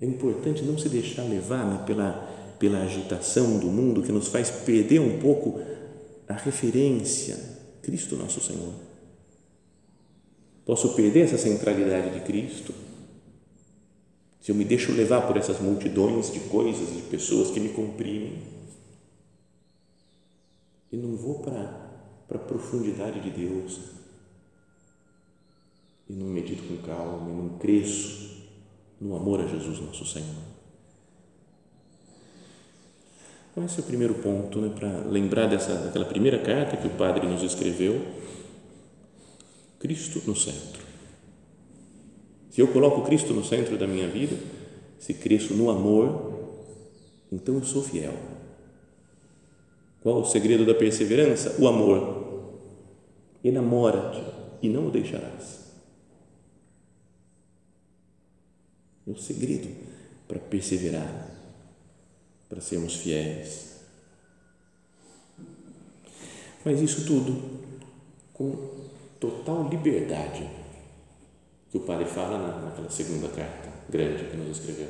é 0.00 0.06
importante 0.06 0.62
não 0.62 0.78
se 0.78 0.88
deixar 0.88 1.24
levar 1.24 1.64
né, 1.66 1.84
pela, 1.86 2.12
pela 2.58 2.82
agitação 2.82 3.58
do 3.58 3.66
mundo 3.66 4.02
que 4.02 4.12
nos 4.12 4.28
faz 4.28 4.50
perder 4.50 5.00
um 5.00 5.18
pouco 5.18 5.60
a 6.26 6.34
referência, 6.34 7.38
Cristo 7.82 8.16
nosso 8.16 8.40
Senhor. 8.40 8.72
Posso 10.64 10.94
perder 10.94 11.24
essa 11.24 11.36
centralidade 11.36 12.14
de 12.14 12.20
Cristo 12.20 12.72
se 14.40 14.50
eu 14.50 14.54
me 14.54 14.64
deixo 14.64 14.92
levar 14.92 15.26
por 15.26 15.36
essas 15.36 15.60
multidões 15.60 16.32
de 16.32 16.40
coisas, 16.40 16.94
de 16.94 17.02
pessoas 17.02 17.50
que 17.50 17.60
me 17.60 17.68
comprimem 17.70 18.38
e 20.90 20.96
não 20.96 21.14
vou 21.14 21.40
para 21.40 21.90
a 22.34 22.38
profundidade 22.38 23.20
de 23.20 23.30
Deus 23.30 23.80
e 26.08 26.12
não 26.12 26.26
medito 26.26 26.62
com 26.62 26.78
calma 26.78 27.30
e 27.30 27.34
não 27.34 27.58
cresço 27.58 28.19
no 29.00 29.16
amor 29.16 29.40
a 29.40 29.46
Jesus 29.46 29.80
nosso 29.80 30.04
Senhor. 30.04 30.60
Então, 33.50 33.64
esse 33.64 33.80
é 33.80 33.82
o 33.82 33.86
primeiro 33.86 34.14
ponto, 34.14 34.60
né, 34.60 34.72
para 34.74 34.88
lembrar 35.08 35.46
dessa, 35.46 35.74
daquela 35.74 36.04
primeira 36.04 36.38
carta 36.38 36.76
que 36.76 36.86
o 36.86 36.90
Padre 36.90 37.26
nos 37.26 37.42
escreveu. 37.42 38.00
Cristo 39.78 40.22
no 40.26 40.36
centro. 40.36 40.82
Se 42.50 42.60
eu 42.60 42.68
coloco 42.68 43.02
Cristo 43.02 43.32
no 43.32 43.44
centro 43.44 43.78
da 43.78 43.86
minha 43.86 44.06
vida, 44.08 44.36
se 44.98 45.14
cresço 45.14 45.54
no 45.54 45.70
amor, 45.70 46.30
então 47.32 47.54
eu 47.54 47.64
sou 47.64 47.82
fiel. 47.82 48.14
Qual 50.02 50.20
o 50.20 50.24
segredo 50.24 50.66
da 50.66 50.74
perseverança? 50.74 51.56
O 51.58 51.66
amor. 51.66 52.52
Enamora-te 53.42 54.22
e 54.62 54.68
não 54.68 54.88
o 54.88 54.90
deixarás. 54.90 55.59
É 59.06 59.10
o 59.10 59.18
segredo 59.18 59.68
para 60.28 60.38
perseverar, 60.38 61.30
para 62.48 62.60
sermos 62.60 62.96
fiéis. 62.96 63.70
Mas 66.64 66.80
isso 66.80 67.06
tudo 67.06 67.60
com 68.32 68.70
total 69.18 69.68
liberdade, 69.68 70.48
que 71.70 71.78
o 71.78 71.80
Padre 71.80 72.06
fala 72.06 72.38
naquela 72.38 72.90
segunda 72.90 73.28
carta 73.28 73.70
grande 73.88 74.24
que 74.24 74.36
nos 74.36 74.58
escreveu. 74.58 74.88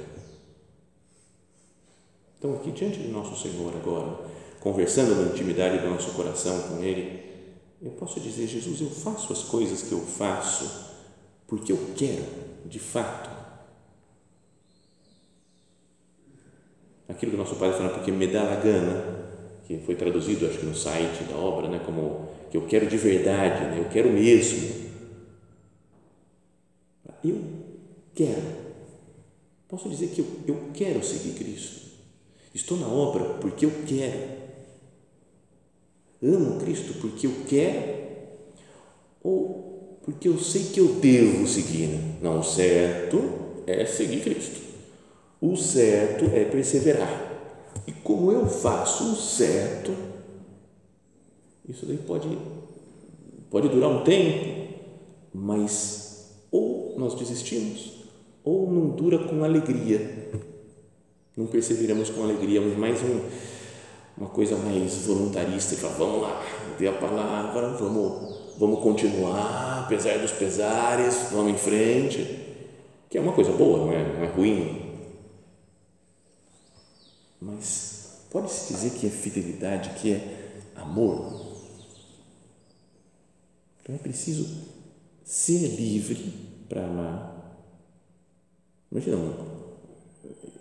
Então, 2.38 2.54
aqui 2.54 2.70
diante 2.72 2.98
de 2.98 3.08
nosso 3.08 3.36
Senhor 3.40 3.74
agora, 3.76 4.18
conversando 4.60 5.14
na 5.14 5.32
intimidade 5.32 5.78
do 5.78 5.90
nosso 5.90 6.12
coração 6.12 6.58
com 6.62 6.82
Ele, 6.82 7.30
eu 7.82 7.90
posso 7.92 8.20
dizer: 8.20 8.46
Jesus, 8.46 8.80
eu 8.80 8.90
faço 8.90 9.32
as 9.32 9.42
coisas 9.42 9.82
que 9.82 9.92
eu 9.92 10.00
faço 10.00 10.90
porque 11.46 11.72
eu 11.72 11.78
quero, 11.96 12.24
de 12.66 12.78
fato, 12.78 13.28
aquilo 17.10 17.32
que 17.32 17.36
o 17.36 17.40
nosso 17.40 17.56
pai 17.56 17.72
fala, 17.72 17.90
porque 17.90 18.12
me 18.12 18.26
dá 18.26 18.52
a 18.52 18.56
gana, 18.56 19.20
que 19.66 19.78
foi 19.78 19.94
traduzido, 19.94 20.46
acho 20.46 20.58
que 20.58 20.66
no 20.66 20.74
site 20.74 21.24
da 21.24 21.36
obra, 21.36 21.68
né, 21.68 21.80
como 21.84 22.28
que 22.50 22.56
eu 22.56 22.66
quero 22.66 22.86
de 22.86 22.96
verdade, 22.96 23.64
né, 23.64 23.78
eu 23.78 23.88
quero 23.90 24.10
mesmo. 24.10 24.90
Eu 27.22 27.38
quero. 28.14 28.60
Posso 29.68 29.88
dizer 29.88 30.08
que 30.08 30.20
eu, 30.20 30.26
eu 30.48 30.70
quero 30.72 31.04
seguir 31.04 31.38
Cristo. 31.38 31.90
Estou 32.54 32.78
na 32.78 32.88
obra 32.88 33.34
porque 33.34 33.66
eu 33.66 33.72
quero. 33.86 34.40
Amo 36.22 36.58
Cristo 36.60 36.94
porque 37.00 37.26
eu 37.26 37.32
quero 37.46 38.00
ou 39.22 39.98
porque 40.02 40.28
eu 40.28 40.38
sei 40.38 40.64
que 40.64 40.80
eu 40.80 40.94
devo 40.94 41.46
seguir. 41.46 41.90
Não, 42.20 42.42
certo 42.42 43.62
é 43.66 43.84
seguir 43.86 44.22
Cristo. 44.22 44.69
O 45.40 45.56
certo 45.56 46.26
é 46.34 46.44
perseverar. 46.44 47.28
E 47.86 47.92
como 47.92 48.30
eu 48.30 48.46
faço 48.46 49.12
o 49.12 49.16
certo, 49.16 49.94
isso 51.68 51.86
daí 51.86 51.96
pode, 51.96 52.28
pode 53.50 53.68
durar 53.68 53.90
um 53.90 54.04
tempo, 54.04 54.74
mas 55.32 56.34
ou 56.50 56.94
nós 56.98 57.14
desistimos, 57.14 58.04
ou 58.44 58.70
não 58.70 58.90
dura 58.90 59.18
com 59.18 59.42
alegria. 59.44 60.30
Não 61.36 61.46
perseveramos 61.46 62.10
com 62.10 62.22
alegria, 62.22 62.60
mas 62.60 62.76
mais 62.76 63.02
um, 63.02 63.20
uma 64.18 64.28
coisa 64.28 64.56
mais 64.56 65.06
voluntarista, 65.06 65.76
fala, 65.76 65.94
vamos 65.94 66.22
lá, 66.22 66.44
dê 66.78 66.88
a 66.88 66.92
palavra, 66.92 67.70
vamos, 67.78 68.56
vamos 68.58 68.80
continuar, 68.80 69.84
apesar 69.84 70.18
dos 70.18 70.32
pesares, 70.32 71.28
vamos 71.32 71.52
em 71.52 71.56
frente 71.56 72.40
que 73.10 73.18
é 73.18 73.20
uma 73.20 73.32
coisa 73.32 73.50
boa, 73.50 73.78
não 73.78 73.92
é, 73.92 74.04
não 74.04 74.22
é 74.22 74.28
ruim. 74.28 74.79
Mas 77.40 78.26
pode-se 78.30 78.74
dizer 78.74 78.90
que 78.90 79.06
é 79.06 79.10
fidelidade, 79.10 79.90
que 80.00 80.12
é 80.12 80.60
amor. 80.76 81.50
Então 83.82 83.94
é 83.94 83.98
preciso 83.98 84.46
ser 85.24 85.68
livre 85.68 86.32
para 86.68 86.84
amar. 86.84 87.40
Imagina, 88.92 89.16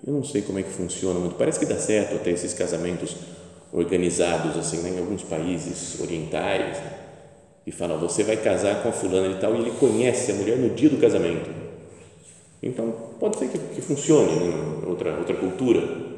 eu 0.06 0.14
não 0.14 0.24
sei 0.24 0.42
como 0.42 0.60
é 0.60 0.64
que 0.64 0.70
funciona, 0.70 1.20
mas 1.20 1.34
parece 1.34 1.60
que 1.60 1.66
dá 1.66 1.78
certo 1.78 2.16
até 2.16 2.32
esses 2.32 2.54
casamentos 2.54 3.16
organizados 3.72 4.58
assim, 4.58 4.78
né, 4.78 4.92
em 4.92 5.00
alguns 5.00 5.24
países 5.24 6.00
orientais, 6.00 6.78
né, 6.78 7.00
e 7.66 7.72
fala, 7.72 7.98
você 7.98 8.24
vai 8.24 8.38
casar 8.38 8.82
com 8.82 8.90
a 8.90 8.92
fulana 8.92 9.28
e 9.36 9.40
tal, 9.40 9.56
e 9.56 9.60
ele 9.60 9.72
conhece 9.72 10.32
a 10.32 10.36
mulher 10.36 10.58
no 10.58 10.74
dia 10.74 10.90
do 10.90 10.98
casamento. 10.98 11.50
Então, 12.64 12.92
pode 13.20 13.38
ser 13.38 13.50
que, 13.50 13.60
que 13.76 13.82
funcione 13.82 14.32
em 14.32 14.90
outra, 14.90 15.18
outra 15.18 15.36
cultura, 15.36 16.09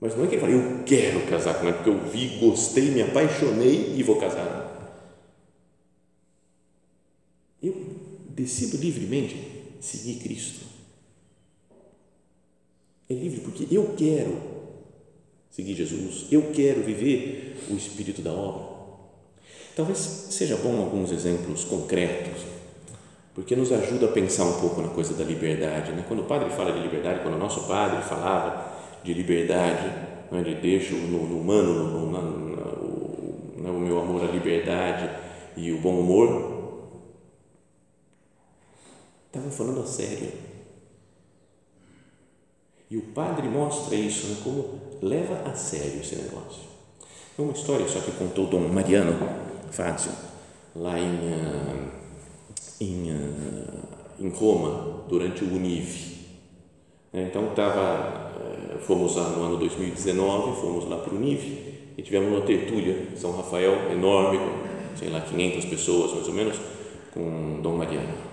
mas 0.00 0.16
não 0.16 0.24
é 0.24 0.26
que 0.26 0.36
ele 0.36 0.40
fala, 0.40 0.52
eu 0.52 0.82
quero 0.84 1.26
casar 1.26 1.54
com 1.54 1.66
ela, 1.66 1.74
porque 1.74 1.90
eu 1.90 2.00
vi, 2.08 2.38
gostei, 2.38 2.90
me 2.90 3.02
apaixonei 3.02 3.94
e 3.96 4.02
vou 4.02 4.16
casar. 4.16 4.68
Eu 7.62 7.74
decido 8.28 8.78
livremente 8.78 9.36
seguir 9.78 10.14
Cristo. 10.20 10.64
É 13.10 13.12
livre 13.12 13.40
porque 13.40 13.66
eu 13.70 13.94
quero 13.94 14.40
seguir 15.50 15.74
Jesus, 15.74 16.26
eu 16.30 16.50
quero 16.52 16.82
viver 16.82 17.62
o 17.68 17.74
espírito 17.74 18.22
da 18.22 18.32
obra. 18.32 18.70
Talvez 19.76 19.98
seja 19.98 20.56
bom 20.56 20.78
alguns 20.78 21.10
exemplos 21.12 21.64
concretos, 21.64 22.42
porque 23.34 23.54
nos 23.54 23.70
ajuda 23.70 24.06
a 24.06 24.12
pensar 24.12 24.44
um 24.44 24.60
pouco 24.60 24.80
na 24.80 24.88
coisa 24.88 25.12
da 25.12 25.24
liberdade. 25.24 25.92
Né? 25.92 26.04
Quando 26.08 26.20
o 26.20 26.26
padre 26.26 26.50
fala 26.50 26.72
de 26.72 26.80
liberdade, 26.80 27.20
quando 27.20 27.34
o 27.34 27.38
nosso 27.38 27.66
padre 27.66 28.02
falava 28.02 28.79
de 29.02 29.14
liberdade, 29.14 29.86
né? 30.30 30.40
ele 30.40 30.56
deixa 30.56 30.94
no, 30.94 31.26
no 31.26 31.40
humano 31.40 31.72
no, 31.72 32.12
na, 32.12 32.20
na, 32.20 32.72
o, 32.72 33.54
né? 33.58 33.70
o 33.70 33.80
meu 33.80 34.00
amor 34.00 34.28
à 34.28 34.32
liberdade 34.32 35.10
e 35.56 35.72
o 35.72 35.78
bom 35.78 36.00
humor, 36.00 36.60
estava 39.26 39.50
falando 39.50 39.82
a 39.82 39.86
sério. 39.86 40.32
E 42.90 42.96
o 42.96 43.02
padre 43.02 43.48
mostra 43.48 43.94
isso, 43.94 44.26
né? 44.28 44.36
como 44.42 44.80
leva 45.00 45.48
a 45.48 45.54
sério 45.54 46.00
esse 46.00 46.16
negócio. 46.16 46.62
É 47.38 47.42
uma 47.42 47.52
história 47.52 47.88
só 47.88 48.00
que 48.00 48.10
contou 48.12 48.46
Dom 48.46 48.68
Mariano, 48.68 49.16
Fazio, 49.70 50.12
lá 50.74 50.98
em, 50.98 51.14
uh, 51.14 51.90
em, 52.80 53.12
uh, 53.12 53.88
em 54.18 54.28
Roma, 54.28 55.04
durante 55.08 55.44
o 55.44 55.54
Univ. 55.54 56.19
Então, 57.12 57.46
tava, 57.56 58.32
uh, 58.36 58.78
fomos 58.78 59.16
lá 59.16 59.30
no 59.30 59.42
ano 59.42 59.56
2019, 59.56 60.60
fomos 60.60 60.88
lá 60.88 60.96
para 60.96 61.12
o 61.12 61.16
Univ 61.16 61.40
e 61.98 62.02
tivemos 62.02 62.32
uma 62.32 62.42
tertúlia, 62.42 62.96
São 63.16 63.32
Rafael, 63.32 63.90
enorme, 63.92 64.38
com, 64.38 64.96
sei 64.96 65.10
lá, 65.10 65.20
500 65.20 65.64
pessoas 65.64 66.12
mais 66.14 66.28
ou 66.28 66.34
menos, 66.34 66.56
com 67.12 67.60
Dom 67.60 67.76
Mariano. 67.76 68.30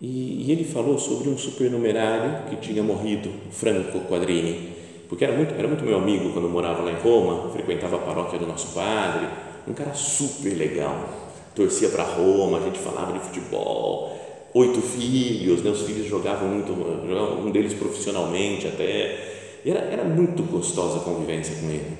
E, 0.00 0.46
e 0.46 0.52
ele 0.52 0.64
falou 0.64 0.98
sobre 0.98 1.28
um 1.28 1.36
supernumerário 1.36 2.48
que 2.48 2.56
tinha 2.56 2.82
morrido, 2.82 3.30
Franco 3.50 4.00
Quadrini, 4.00 4.74
porque 5.08 5.24
era 5.24 5.34
muito, 5.34 5.54
era 5.54 5.66
muito 5.66 5.84
meu 5.84 5.96
amigo 5.96 6.32
quando 6.32 6.48
morava 6.48 6.82
lá 6.82 6.92
em 6.92 7.00
Roma, 7.00 7.50
frequentava 7.50 7.96
a 7.96 8.00
paróquia 8.00 8.38
do 8.38 8.46
nosso 8.46 8.74
padre, 8.74 9.26
um 9.66 9.72
cara 9.72 9.94
super 9.94 10.54
legal, 10.54 11.08
torcia 11.54 11.88
para 11.88 12.04
Roma, 12.04 12.58
a 12.58 12.60
gente 12.60 12.78
falava 12.78 13.12
de 13.12 13.20
futebol, 13.20 14.16
oito 14.56 14.80
filhos, 14.80 15.62
né? 15.62 15.70
os 15.70 15.82
filhos 15.82 16.06
jogavam 16.06 16.48
muito, 16.48 16.72
um 16.72 17.50
deles 17.50 17.74
profissionalmente 17.74 18.66
até, 18.66 19.60
era, 19.64 19.80
era 19.80 20.04
muito 20.04 20.42
gostosa 20.44 20.98
a 20.98 21.00
convivência 21.00 21.56
com 21.56 21.68
ele. 21.68 21.96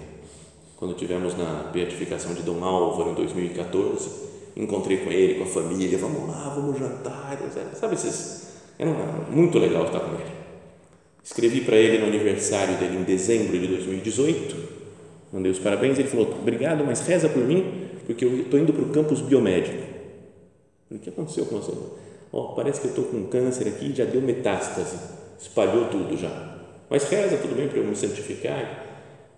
Quando 0.76 0.94
tivemos 0.94 1.36
na 1.36 1.70
beatificação 1.72 2.34
de 2.34 2.42
Dom 2.42 2.62
Álvaro 2.64 3.10
em 3.10 3.14
2014, 3.14 4.10
encontrei 4.56 4.98
com 4.98 5.10
ele, 5.10 5.34
com 5.34 5.44
a 5.44 5.46
família, 5.46 5.98
vamos 5.98 6.28
lá, 6.28 6.52
vamos 6.54 6.78
jantar, 6.78 7.38
sabe 7.74 7.94
esses, 7.94 8.48
era 8.78 8.90
muito 9.30 9.58
legal 9.58 9.86
estar 9.86 10.00
com 10.00 10.14
ele. 10.14 10.36
Escrevi 11.22 11.62
para 11.62 11.76
ele 11.76 11.98
no 11.98 12.06
aniversário 12.06 12.76
dele 12.78 12.98
em 12.98 13.02
dezembro 13.02 13.58
de 13.58 13.66
2018 13.66 14.76
mandei 15.32 15.50
os 15.50 15.58
parabéns, 15.58 15.98
ele 15.98 16.08
falou, 16.08 16.34
obrigado, 16.40 16.84
mas 16.84 17.00
reza 17.00 17.28
por 17.28 17.44
mim, 17.44 17.88
porque 18.06 18.24
eu 18.24 18.40
estou 18.40 18.58
indo 18.58 18.72
para 18.72 18.82
o 18.82 18.88
campus 18.88 19.20
biomédico. 19.20 19.82
o 20.90 20.98
que 20.98 21.10
aconteceu 21.10 21.44
com 21.46 21.56
você? 21.56 21.72
Oh, 22.38 22.48
parece 22.48 22.82
que 22.82 22.88
eu 22.88 22.90
estou 22.90 23.04
com 23.06 23.24
câncer 23.28 23.66
aqui, 23.66 23.94
já 23.94 24.04
deu 24.04 24.20
metástase, 24.20 24.98
espalhou 25.40 25.86
tudo 25.86 26.18
já. 26.18 26.58
Mas 26.90 27.04
reza, 27.04 27.38
tudo 27.38 27.56
bem 27.56 27.66
para 27.66 27.78
eu 27.78 27.84
me 27.84 27.96
santificar. 27.96 28.84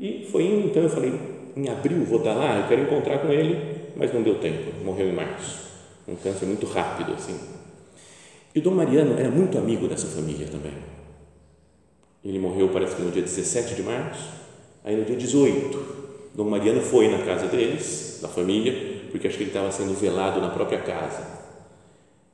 E 0.00 0.26
foi 0.32 0.42
indo, 0.42 0.66
então 0.66 0.82
eu 0.82 0.90
falei, 0.90 1.12
em 1.56 1.68
abril 1.68 2.04
vou 2.04 2.18
estar 2.18 2.34
lá, 2.34 2.58
eu 2.58 2.66
quero 2.66 2.82
encontrar 2.82 3.18
com 3.18 3.28
ele, 3.28 3.92
mas 3.94 4.12
não 4.12 4.20
deu 4.20 4.40
tempo, 4.40 4.84
morreu 4.84 5.08
em 5.08 5.12
março. 5.12 5.68
Um 6.08 6.16
câncer 6.16 6.46
muito 6.46 6.66
rápido, 6.66 7.12
assim. 7.12 7.38
E 8.52 8.58
o 8.58 8.62
Dom 8.62 8.72
Mariano 8.72 9.16
era 9.16 9.30
muito 9.30 9.56
amigo 9.56 9.86
dessa 9.86 10.08
família 10.08 10.48
também. 10.48 10.72
Ele 12.24 12.40
morreu, 12.40 12.70
parece 12.70 12.96
que 12.96 13.02
no 13.02 13.12
dia 13.12 13.22
17 13.22 13.76
de 13.76 13.82
março, 13.84 14.38
Aí 14.84 14.96
no 14.96 15.04
dia 15.04 15.16
18, 15.16 16.32
Dom 16.34 16.48
Mariano 16.48 16.80
foi 16.80 17.08
na 17.08 17.18
casa 17.18 17.46
deles, 17.46 18.20
da 18.22 18.28
família, 18.28 19.02
porque 19.10 19.28
acho 19.28 19.36
que 19.36 19.42
ele 19.42 19.50
estava 19.50 19.70
sendo 19.70 19.92
velado 19.94 20.40
na 20.40 20.48
própria 20.48 20.80
casa. 20.80 21.37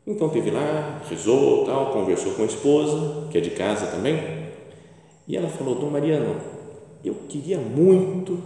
Então 0.07 0.29
teve 0.29 0.51
lá, 0.51 1.03
rezou, 1.09 1.65
tal, 1.65 1.93
conversou 1.93 2.33
com 2.35 2.43
a 2.43 2.47
esposa, 2.47 3.29
que 3.31 3.39
é 3.39 3.41
de 3.41 3.51
casa 3.51 3.87
também, 3.87 4.51
e 5.27 5.37
ela 5.37 5.49
falou: 5.49 5.77
Dom 5.77 5.91
Mariano, 5.91 6.37
eu 7.03 7.15
queria 7.29 7.59
muito 7.59 8.39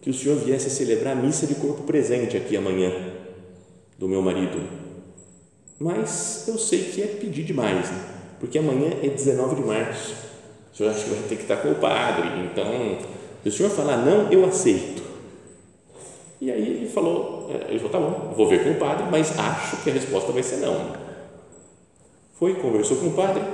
que 0.00 0.10
o 0.10 0.14
senhor 0.14 0.36
viesse 0.36 0.70
celebrar 0.70 1.16
a 1.16 1.20
missa 1.20 1.46
de 1.46 1.56
corpo 1.56 1.82
presente 1.82 2.36
aqui 2.36 2.56
amanhã 2.56 2.92
do 3.98 4.08
meu 4.08 4.22
marido, 4.22 4.60
mas 5.78 6.44
eu 6.46 6.58
sei 6.58 6.84
que 6.84 7.02
é 7.02 7.06
pedir 7.06 7.44
demais, 7.44 7.90
né? 7.90 8.04
porque 8.38 8.58
amanhã 8.58 8.90
é 9.02 9.08
19 9.08 9.56
de 9.56 9.62
março. 9.62 10.14
O 10.72 10.76
senhor 10.76 10.90
acha 10.90 11.04
que 11.04 11.10
vai 11.10 11.28
ter 11.28 11.36
que 11.36 11.42
estar 11.42 11.56
com 11.56 11.70
o 11.70 11.74
padre, 11.76 12.28
então 12.44 12.98
se 13.42 13.48
o 13.48 13.52
senhor 13.52 13.70
falar 13.70 13.98
não, 13.98 14.30
eu 14.32 14.44
aceito. 14.44 15.11
E 16.42 16.50
aí 16.50 16.60
ele 16.60 16.88
falou, 16.88 17.48
é, 17.50 17.70
ele 17.70 17.78
falou, 17.78 17.92
tá 17.92 18.00
bom, 18.00 18.34
vou 18.34 18.48
ver 18.48 18.64
com 18.64 18.72
o 18.72 18.74
padre, 18.74 19.06
mas 19.08 19.38
acho 19.38 19.76
que 19.76 19.90
a 19.90 19.92
resposta 19.92 20.32
vai 20.32 20.42
ser 20.42 20.56
não. 20.56 20.96
Foi, 22.32 22.56
conversou 22.56 22.96
com 22.96 23.06
o 23.06 23.12
padre 23.12 23.44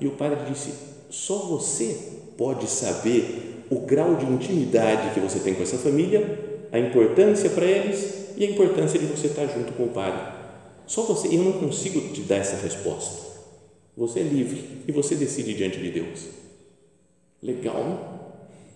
e 0.00 0.08
o 0.08 0.10
padre 0.10 0.40
disse, 0.50 0.74
só 1.08 1.36
você 1.36 1.96
pode 2.36 2.66
saber 2.66 3.64
o 3.70 3.78
grau 3.82 4.16
de 4.16 4.26
intimidade 4.26 5.14
que 5.14 5.20
você 5.20 5.38
tem 5.38 5.54
com 5.54 5.62
essa 5.62 5.78
família, 5.78 6.66
a 6.72 6.80
importância 6.80 7.48
para 7.48 7.64
eles 7.64 8.32
e 8.36 8.44
a 8.44 8.50
importância 8.50 8.98
de 8.98 9.06
você 9.06 9.28
estar 9.28 9.46
junto 9.46 9.72
com 9.74 9.84
o 9.84 9.90
padre. 9.90 10.32
Só 10.84 11.02
você, 11.02 11.28
eu 11.28 11.44
não 11.44 11.52
consigo 11.52 12.12
te 12.12 12.22
dar 12.22 12.38
essa 12.38 12.56
resposta. 12.56 13.24
Você 13.96 14.18
é 14.18 14.24
livre 14.24 14.82
e 14.88 14.90
você 14.90 15.14
decide 15.14 15.54
diante 15.54 15.78
de 15.78 15.92
Deus. 15.92 16.26
Legal, 17.40 17.84
não? 17.84 18.21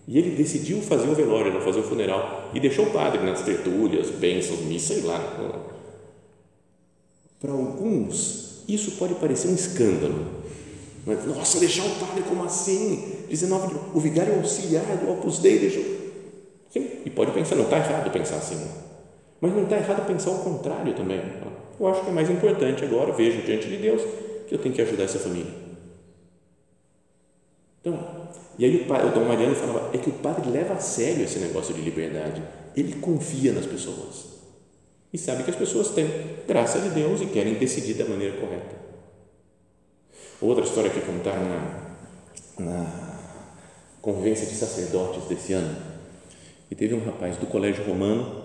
E 0.08 0.18
ele 0.18 0.36
decidiu 0.36 0.80
fazer 0.80 1.08
o 1.08 1.14
velório, 1.14 1.52
não 1.52 1.60
fazer 1.60 1.80
o 1.80 1.82
funeral, 1.82 2.50
e 2.54 2.60
deixou 2.60 2.86
o 2.86 2.90
padre 2.92 3.22
nas 3.24 3.42
tertúlias, 3.42 4.10
bênçãos, 4.10 4.60
missa, 4.60 4.94
sei 4.94 5.02
lá. 5.02 5.18
Para 7.40 7.52
alguns, 7.52 8.62
isso 8.68 8.92
pode 8.92 9.14
parecer 9.14 9.48
um 9.48 9.54
escândalo. 9.54 10.36
Nossa, 11.26 11.60
deixar 11.60 11.84
o 11.84 11.94
padre 11.96 12.22
como 12.22 12.44
assim? 12.44 13.14
19, 13.28 13.76
o 13.94 14.00
vigário 14.00 14.36
auxiliar 14.36 14.84
do 14.96 15.10
Opus 15.10 15.38
Dei 15.38 15.58
deixou. 15.58 15.84
Sim, 16.70 16.88
e 17.04 17.10
pode 17.10 17.32
pensar, 17.32 17.56
não 17.56 17.64
está 17.64 17.78
errado 17.78 18.10
pensar 18.10 18.36
assim. 18.36 18.66
Mas 19.40 19.52
não 19.52 19.64
está 19.64 19.76
errado 19.76 20.06
pensar 20.06 20.30
o 20.30 20.38
contrário 20.38 20.94
também. 20.94 21.20
Eu 21.78 21.86
acho 21.88 22.02
que 22.02 22.10
é 22.10 22.12
mais 22.12 22.30
importante 22.30 22.84
agora, 22.84 23.12
vejo 23.12 23.42
diante 23.42 23.68
de 23.68 23.76
Deus, 23.76 24.02
que 24.48 24.54
eu 24.54 24.58
tenho 24.58 24.74
que 24.74 24.82
ajudar 24.82 25.04
essa 25.04 25.18
família. 25.18 25.52
Então, 27.80 28.15
e 28.58 28.64
aí 28.64 28.76
o, 28.76 28.86
padre, 28.86 29.08
o 29.08 29.12
Dom 29.12 29.24
Mariano 29.26 29.54
falava, 29.54 29.90
é 29.94 29.98
que 29.98 30.08
o 30.08 30.14
padre 30.14 30.48
leva 30.50 30.74
a 30.74 30.78
sério 30.78 31.24
esse 31.24 31.38
negócio 31.38 31.74
de 31.74 31.82
liberdade. 31.82 32.42
Ele 32.74 32.94
confia 32.94 33.52
nas 33.52 33.66
pessoas. 33.66 34.36
E 35.12 35.18
sabe 35.18 35.42
que 35.44 35.50
as 35.50 35.56
pessoas 35.56 35.90
têm 35.90 36.08
graça 36.48 36.80
de 36.80 36.90
Deus 36.90 37.20
e 37.20 37.26
querem 37.26 37.54
decidir 37.54 37.94
da 37.94 38.04
maneira 38.04 38.36
correta. 38.38 38.76
Outra 40.40 40.64
história 40.64 40.90
que 40.90 41.00
contaram 41.00 41.44
na, 41.48 41.96
na 42.58 43.16
convivência 44.00 44.46
de 44.46 44.54
sacerdotes 44.54 45.24
desse 45.24 45.52
ano, 45.52 45.76
e 46.70 46.74
teve 46.74 46.94
um 46.94 47.04
rapaz 47.04 47.36
do 47.36 47.46
colégio 47.46 47.84
romano, 47.84 48.42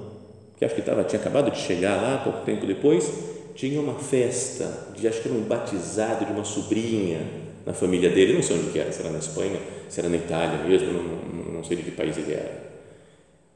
que 0.57 0.65
acho 0.65 0.75
que 0.75 0.81
tava, 0.81 1.03
tinha 1.03 1.19
acabado 1.19 1.51
de 1.51 1.57
chegar 1.57 2.01
lá, 2.01 2.19
pouco 2.23 2.45
tempo 2.45 2.65
depois, 2.65 3.11
tinha 3.55 3.79
uma 3.81 3.95
festa 3.95 4.89
de, 4.95 5.07
acho 5.07 5.21
que 5.21 5.27
era 5.27 5.37
um 5.37 5.43
batizado 5.43 6.25
de 6.25 6.31
uma 6.31 6.43
sobrinha 6.43 7.50
na 7.65 7.73
família 7.73 8.09
dele, 8.09 8.33
não 8.33 8.41
sei 8.41 8.57
onde 8.57 8.71
que 8.71 8.79
era, 8.79 8.91
se 8.91 9.01
era 9.01 9.11
na 9.11 9.19
Espanha, 9.19 9.59
se 9.89 9.99
era 9.99 10.09
na 10.09 10.17
Itália 10.17 10.63
mesmo, 10.67 10.91
não, 10.91 11.53
não 11.53 11.63
sei 11.63 11.77
de 11.77 11.83
que 11.83 11.91
país 11.91 12.17
ele 12.17 12.33
era. 12.33 12.71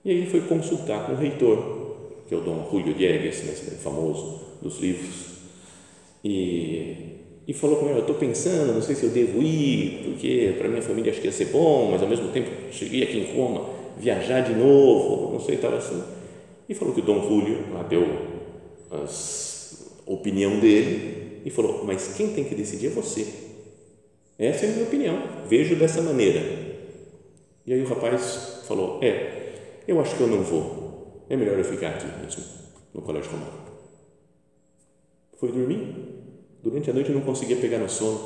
E 0.04 0.12
aí 0.12 0.18
ele 0.18 0.30
foi 0.30 0.42
consultar 0.42 1.06
com 1.06 1.14
o 1.14 1.16
reitor, 1.16 1.86
que 2.28 2.34
é 2.34 2.38
o 2.38 2.42
Dom 2.42 2.68
Julio 2.70 2.94
Diegues, 2.94 3.44
né, 3.44 3.54
famoso 3.82 4.42
dos 4.62 4.80
livros, 4.80 5.36
e, 6.24 6.96
e 7.48 7.54
falou 7.54 7.78
comigo, 7.78 7.98
eu 7.98 8.02
estou 8.02 8.16
pensando, 8.16 8.74
não 8.74 8.82
sei 8.82 8.96
se 8.96 9.04
eu 9.04 9.12
devo 9.12 9.42
ir, 9.42 10.04
porque 10.06 10.56
para 10.58 10.68
minha 10.68 10.82
família 10.82 11.12
acho 11.12 11.22
que 11.22 11.28
ia 11.28 11.32
ser 11.32 11.46
bom, 11.46 11.90
mas 11.92 12.02
ao 12.02 12.08
mesmo 12.08 12.30
tempo 12.30 12.50
cheguei 12.72 13.04
aqui 13.04 13.20
em 13.20 13.36
Roma, 13.36 13.70
viajar 13.98 14.42
de 14.42 14.54
novo, 14.54 15.34
não 15.34 15.40
sei, 15.40 15.56
estava 15.56 15.78
assim. 15.78 16.02
E 16.68 16.74
falou 16.74 16.94
que 16.94 17.02
o 17.02 17.04
Dom 17.04 17.22
Júlio 17.22 17.66
lá 17.74 17.84
deu 17.84 18.04
a 18.92 20.12
opinião 20.12 20.60
dele 20.60 21.42
e 21.46 21.50
falou, 21.52 21.84
mas 21.86 22.16
quem 22.16 22.30
tem 22.30 22.44
que 22.44 22.56
decidir 22.56 22.88
é 22.88 22.90
você. 22.90 23.45
Essa 24.38 24.66
é 24.66 24.70
a 24.70 24.72
minha 24.74 24.86
opinião, 24.86 25.24
vejo 25.48 25.76
dessa 25.76 26.02
maneira. 26.02 26.42
E 27.66 27.74
aí 27.74 27.82
o 27.82 27.88
rapaz 27.88 28.64
falou, 28.68 29.00
é, 29.02 29.54
eu 29.88 30.00
acho 30.00 30.16
que 30.16 30.22
eu 30.22 30.28
não 30.28 30.44
vou, 30.44 31.26
é 31.30 31.36
melhor 31.36 31.58
eu 31.58 31.66
ficar 31.66 31.90
aqui 31.90 32.06
mesmo, 32.22 32.44
no 32.94 33.02
Colégio 33.02 33.32
Romano. 33.32 33.66
Foi 35.38 35.52
dormir 35.52 36.16
Durante 36.66 36.90
a 36.90 36.94
noite 36.94 37.10
eu 37.10 37.16
não 37.16 37.22
conseguia 37.22 37.58
pegar 37.58 37.78
no 37.78 37.88
sono, 37.88 38.20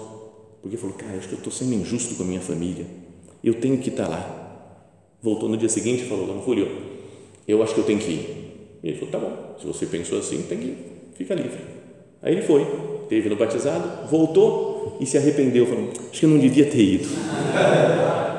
porque 0.61 0.77
falou, 0.77 0.95
cara, 0.95 1.17
acho 1.17 1.27
que 1.27 1.33
eu 1.33 1.39
estou 1.39 1.51
sendo 1.51 1.73
injusto 1.73 2.15
com 2.15 2.23
a 2.23 2.25
minha 2.25 2.39
família, 2.39 2.85
eu 3.43 3.55
tenho 3.55 3.77
que 3.79 3.89
estar 3.89 4.05
tá 4.05 4.09
lá. 4.09 4.79
Voltou 5.21 5.49
no 5.49 5.57
dia 5.57 5.67
seguinte 5.67 6.03
e 6.03 6.07
falou, 6.07 6.25
Dona 6.25 6.41
Fúrio, 6.41 6.71
eu 7.45 7.61
acho 7.61 7.73
que 7.73 7.81
eu 7.81 7.83
tenho 7.83 7.99
que 7.99 8.09
ir. 8.09 8.79
E 8.81 8.87
ele 8.87 8.97
falou, 8.97 9.11
tá 9.11 9.19
bom, 9.19 9.55
se 9.59 9.67
você 9.67 9.85
pensou 9.85 10.19
assim, 10.19 10.41
tem 10.43 10.57
que 10.57 10.65
ir, 10.67 10.77
fica 11.15 11.35
livre. 11.35 11.59
Aí 12.21 12.31
ele 12.31 12.41
foi, 12.41 12.65
teve 13.09 13.27
no 13.27 13.35
batizado, 13.35 14.07
voltou 14.07 14.68
e 14.99 15.05
se 15.05 15.17
arrependeu, 15.17 15.65
falou, 15.65 15.89
acho 16.09 16.19
que 16.19 16.25
eu 16.25 16.29
não 16.29 16.39
devia 16.39 16.65
ter 16.65 16.81
ido. 16.81 17.07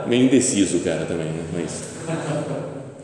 Meio 0.07 0.25
indeciso 0.25 0.81
cara 0.81 1.07
também, 1.07 1.27
né? 1.27 1.45
Mas. 1.53 1.83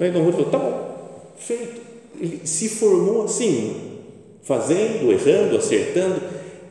Aí 0.00 0.10
Dom 0.10 0.24
Fúrio 0.24 0.32
falou, 0.32 0.50
tá 0.50 0.58
bom, 0.58 1.32
feito. 1.38 1.80
Ele 2.20 2.40
se 2.44 2.68
formou 2.68 3.24
assim, 3.24 3.98
fazendo, 4.42 5.12
errando, 5.12 5.56
acertando 5.56 6.20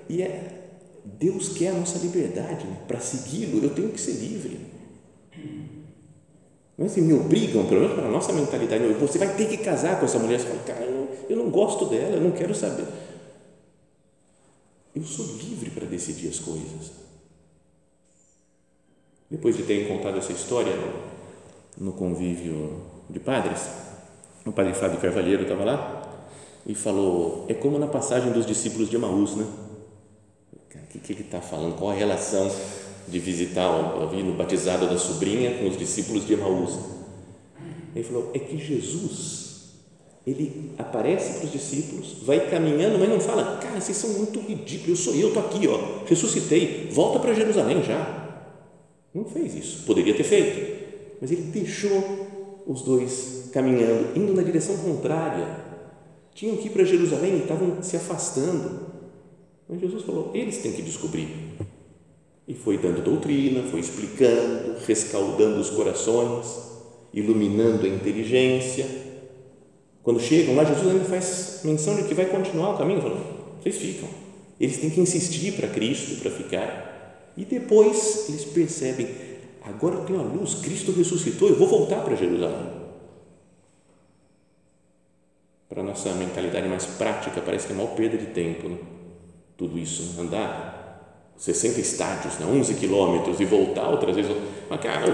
e 0.10 0.22
é, 0.22 0.42
Deus 1.20 1.50
quer 1.50 1.70
a 1.70 1.74
nossa 1.74 2.00
liberdade 2.00 2.66
né? 2.66 2.78
para 2.88 3.00
segui-lo. 3.00 3.64
Eu 3.64 3.70
tenho 3.70 3.90
que 3.90 4.02
ser 4.02 4.14
livre. 4.14 4.60
Não 6.78 6.86
é 6.86 6.90
assim, 6.90 7.02
me 7.02 7.14
obrigam, 7.14 7.66
pelo 7.66 7.82
menos 7.82 7.96
para 7.96 8.08
a 8.08 8.12
nossa 8.12 8.34
mentalidade, 8.34 8.84
você 9.00 9.18
vai 9.18 9.30
ter 9.30 9.48
que 9.48 9.58
casar 9.58 9.98
com 9.98 10.06
essa 10.06 10.20
mulher. 10.20 10.40
Você 10.40 10.48
fala, 10.48 10.60
cara, 10.66 10.84
eu 10.84 11.06
eu 11.30 11.38
não 11.38 11.50
gosto 11.50 11.86
dela, 11.86 12.16
eu 12.16 12.22
não 12.22 12.32
quero 12.32 12.54
saber. 12.54 12.86
Eu 14.96 15.04
sou 15.04 15.26
livre 15.38 15.70
para 15.72 15.86
decidir 15.86 16.30
as 16.30 16.40
coisas. 16.40 16.92
Depois 19.30 19.58
de 19.58 19.64
terem 19.64 19.88
contado 19.88 20.18
essa 20.18 20.32
história 20.32 20.72
no, 21.78 21.92
convívio 21.92 22.82
de 23.10 23.20
padres, 23.20 23.68
o 24.46 24.52
padre 24.54 24.74
Fábio 24.74 25.02
Carvalheiro 25.02 25.44
estava 25.44 25.66
lá 25.66 26.30
e 26.66 26.74
falou: 26.74 27.46
é 27.50 27.54
como 27.54 27.78
na 27.78 27.88
passagem 27.88 28.32
dos 28.32 28.46
discípulos 28.46 28.90
de 28.90 28.96
Emaús, 28.96 29.36
né? 29.36 29.46
O 30.54 31.00
que, 31.00 31.12
ele 31.12 31.22
está 31.24 31.42
falando? 31.42 31.78
Qual 31.78 31.92
a 31.92 31.94
relação 31.94 32.50
de 33.08 33.20
visitar, 33.20 33.68
eu 34.00 34.10
vi 34.10 34.24
no 34.24 34.34
batizado 34.34 34.88
da 34.88 34.98
sobrinha 34.98 35.58
com 35.58 35.68
os 35.68 35.78
discípulos 35.78 36.26
de 36.26 36.34
Emaús. 36.34 36.80
Ele 37.94 38.04
falou, 38.04 38.32
é 38.34 38.40
que 38.40 38.58
Jesus, 38.58 39.45
ele 40.26 40.72
aparece 40.78 41.40
para 41.40 41.46
os 41.46 41.52
discípulos, 41.52 42.18
vai 42.24 42.50
caminhando, 42.50 42.98
mas 42.98 43.10
não 43.10 43.20
fala, 43.20 43.58
cara, 43.58 43.80
vocês 43.80 43.98
são 43.98 44.12
muito 44.12 44.40
ridículos, 44.40 44.90
eu 44.90 44.96
sou 44.96 45.16
eu, 45.16 45.28
estou 45.28 45.44
aqui, 45.44 45.68
ó, 45.68 46.04
ressuscitei, 46.06 46.90
volta 46.92 47.20
para 47.20 47.34
Jerusalém 47.34 47.84
já. 47.84 48.24
Não 49.14 49.26
fez 49.26 49.54
isso, 49.54 49.86
poderia 49.86 50.16
ter 50.16 50.24
feito, 50.24 51.18
mas 51.22 51.32
ele 51.32 51.44
deixou 51.44 52.64
os 52.66 52.82
dois 52.82 53.50
caminhando, 53.54 54.18
indo 54.18 54.34
na 54.34 54.42
direção 54.42 54.76
contrária. 54.78 55.64
Tinham 56.34 56.58
que 56.58 56.68
ir 56.68 56.72
para 56.72 56.84
Jerusalém 56.84 57.36
e 57.36 57.42
estavam 57.44 57.82
se 57.82 57.96
afastando. 57.96 58.82
Mas 59.70 59.80
Jesus 59.80 60.04
falou: 60.04 60.32
eles 60.34 60.58
têm 60.58 60.74
que 60.74 60.82
descobrir. 60.82 61.30
E 62.48 62.54
foi 62.54 62.78
dando 62.78 63.02
doutrina, 63.02 63.64
foi 63.72 63.80
explicando, 63.80 64.76
rescaldando 64.86 65.60
os 65.60 65.70
corações, 65.70 66.46
iluminando 67.14 67.86
a 67.86 67.90
inteligência. 67.90 69.05
Quando 70.06 70.22
chegam 70.22 70.56
lá, 70.56 70.64
Jesus 70.64 70.88
ainda 70.88 71.04
faz 71.04 71.60
menção 71.66 71.96
de 71.98 72.04
que 72.04 72.14
vai 72.14 72.28
continuar 72.28 72.76
o 72.76 72.78
caminho, 72.78 73.02
falando: 73.02 73.26
vocês 73.62 73.76
ficam. 73.76 74.08
Eles 74.58 74.78
têm 74.78 74.90
que 74.90 75.02
insistir 75.02 75.52
para 75.54 75.68
Cristo, 75.68 76.22
para 76.22 76.32
ficar. 76.32 77.34
E 77.36 77.44
depois 77.44 78.30
eles 78.30 78.46
percebem: 78.46 79.10
agora 79.64 79.96
eu 79.96 80.06
tenho 80.06 80.22
a 80.22 80.24
luz, 80.24 80.56
Cristo 80.56 80.94
ressuscitou, 80.94 81.50
eu 81.50 81.58
vou 81.58 81.68
voltar 81.68 82.02
para 82.02 82.16
Jerusalém. 82.16 82.86
Para 85.68 85.82
a 85.82 85.84
nossa 85.84 86.14
mentalidade 86.14 86.70
mais 86.70 86.86
prática, 86.86 87.42
parece 87.42 87.68
que 87.68 87.74
é 87.74 87.76
maior 87.76 87.94
perda 87.96 88.18
de 88.18 88.28
tempo. 88.28 88.70
Né? 88.70 88.78
tudo 89.58 89.78
isso, 89.80 90.20
andar 90.20 91.32
60 91.38 91.80
estádios, 91.80 92.38
né, 92.40 92.46
11 92.46 92.74
quilômetros 92.76 93.40
e 93.40 93.46
voltar 93.46 93.90
outras 93.90 94.16
vezes. 94.16 94.36
Mas, 94.70 94.82
cara, 94.82 95.06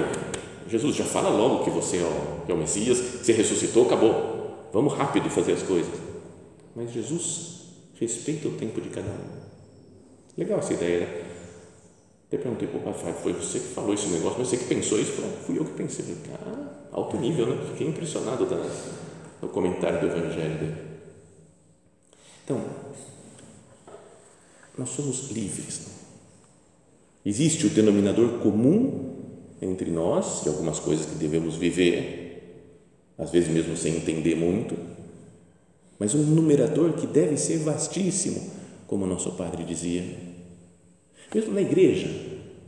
Jesus 0.68 0.96
já 0.96 1.04
fala 1.04 1.30
logo 1.30 1.64
que 1.64 1.70
você 1.70 1.98
é 1.98 2.04
o, 2.04 2.46
que 2.46 2.52
é 2.52 2.56
o 2.56 2.58
Messias, 2.58 2.98
você 2.98 3.34
ressuscitou, 3.34 3.86
acabou. 3.86 4.31
Vamos 4.72 4.94
rápido 4.94 5.30
fazer 5.30 5.54
as 5.54 5.64
coisas. 5.64 5.94
Mas 6.76 6.92
Jesus 6.92 7.62
respeita 8.00 8.48
o 8.48 8.52
tempo 8.54 8.80
de 8.82 8.90
cada 8.90 9.10
um. 9.10 9.42
Legal 10.38 10.60
essa 10.60 10.74
ideia, 10.74 11.02
né? 11.02 11.32
Até 12.28 12.38
perguntei 12.38 12.66
para 12.66 12.80
o 12.80 12.94
pai, 12.94 13.14
foi 13.22 13.34
você 13.34 13.60
que 13.60 13.68
falou 13.68 13.94
esse 13.94 14.08
negócio, 14.08 14.40
mas 14.40 14.48
você 14.48 14.56
que 14.56 14.64
pensou 14.64 14.98
isso? 14.98 15.22
Fui 15.46 15.60
eu 15.60 15.66
que 15.66 15.74
pensei. 15.74 16.16
Cara, 16.26 16.88
alto 16.94 17.18
nível, 17.18 17.48
né? 17.48 17.62
Fiquei 17.72 17.88
impressionado 17.88 18.46
da, 18.46 18.56
no 19.42 19.50
comentário 19.50 20.00
do 20.00 20.08
Evangelho 20.08 20.58
dele. 20.58 20.76
Então, 22.46 22.64
nós 24.78 24.90
somos 24.90 25.30
livres. 25.32 25.88
Existe 27.26 27.68
o 27.68 27.70
denominador 27.70 28.40
comum 28.40 29.16
entre 29.62 29.92
nós 29.92 30.46
e 30.46 30.50
algumas 30.50 30.80
coisas 30.80 31.06
que 31.06 31.16
devemos 31.16 31.56
viver, 31.56 32.21
às 33.22 33.30
vezes 33.30 33.50
mesmo 33.50 33.78
sem 33.78 33.96
entender 33.98 34.36
muito, 34.36 34.76
mas 36.00 36.16
um 36.16 36.24
numerador 36.24 36.94
que 36.94 37.06
deve 37.06 37.38
ser 37.38 37.60
vastíssimo, 37.60 38.52
como 38.88 39.06
nosso 39.06 39.34
padre 39.34 39.64
dizia. 39.64 40.04
Mesmo 41.34 41.54
na 41.54 41.62
igreja, 41.62 42.10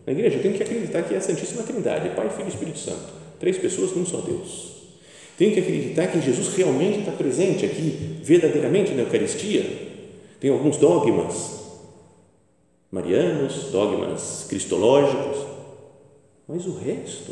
na 0.06 0.14
igreja 0.14 0.38
tem 0.38 0.54
que 0.54 0.62
acreditar 0.62 1.02
que 1.02 1.16
é 1.16 1.18
a 1.18 1.22
Santíssima 1.22 1.64
Trindade, 1.64 2.16
Pai, 2.16 2.30
Filho 2.30 2.46
e 2.46 2.50
Espírito 2.50 2.78
Santo, 2.78 3.14
três 3.40 3.58
pessoas 3.58 3.96
num 3.96 4.06
só 4.06 4.22
Deus. 4.22 4.74
Tem 5.36 5.52
que 5.52 5.60
acreditar 5.60 6.08
que 6.08 6.22
Jesus 6.22 6.56
realmente 6.56 7.00
está 7.00 7.12
presente 7.12 7.66
aqui, 7.66 8.20
verdadeiramente 8.22 8.92
na 8.92 9.02
Eucaristia. 9.02 9.66
Tem 10.40 10.52
alguns 10.52 10.78
dogmas 10.78 11.64
marianos, 12.92 13.72
dogmas 13.72 14.46
cristológicos, 14.48 15.48
mas 16.48 16.68
o 16.68 16.78
resto, 16.78 17.32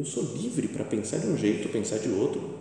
eu 0.00 0.06
sou 0.06 0.22
livre 0.22 0.66
para 0.68 0.82
pensar 0.82 1.18
de 1.18 1.26
um 1.26 1.36
jeito, 1.36 1.68
pensar 1.68 1.98
de 1.98 2.08
outro. 2.08 2.58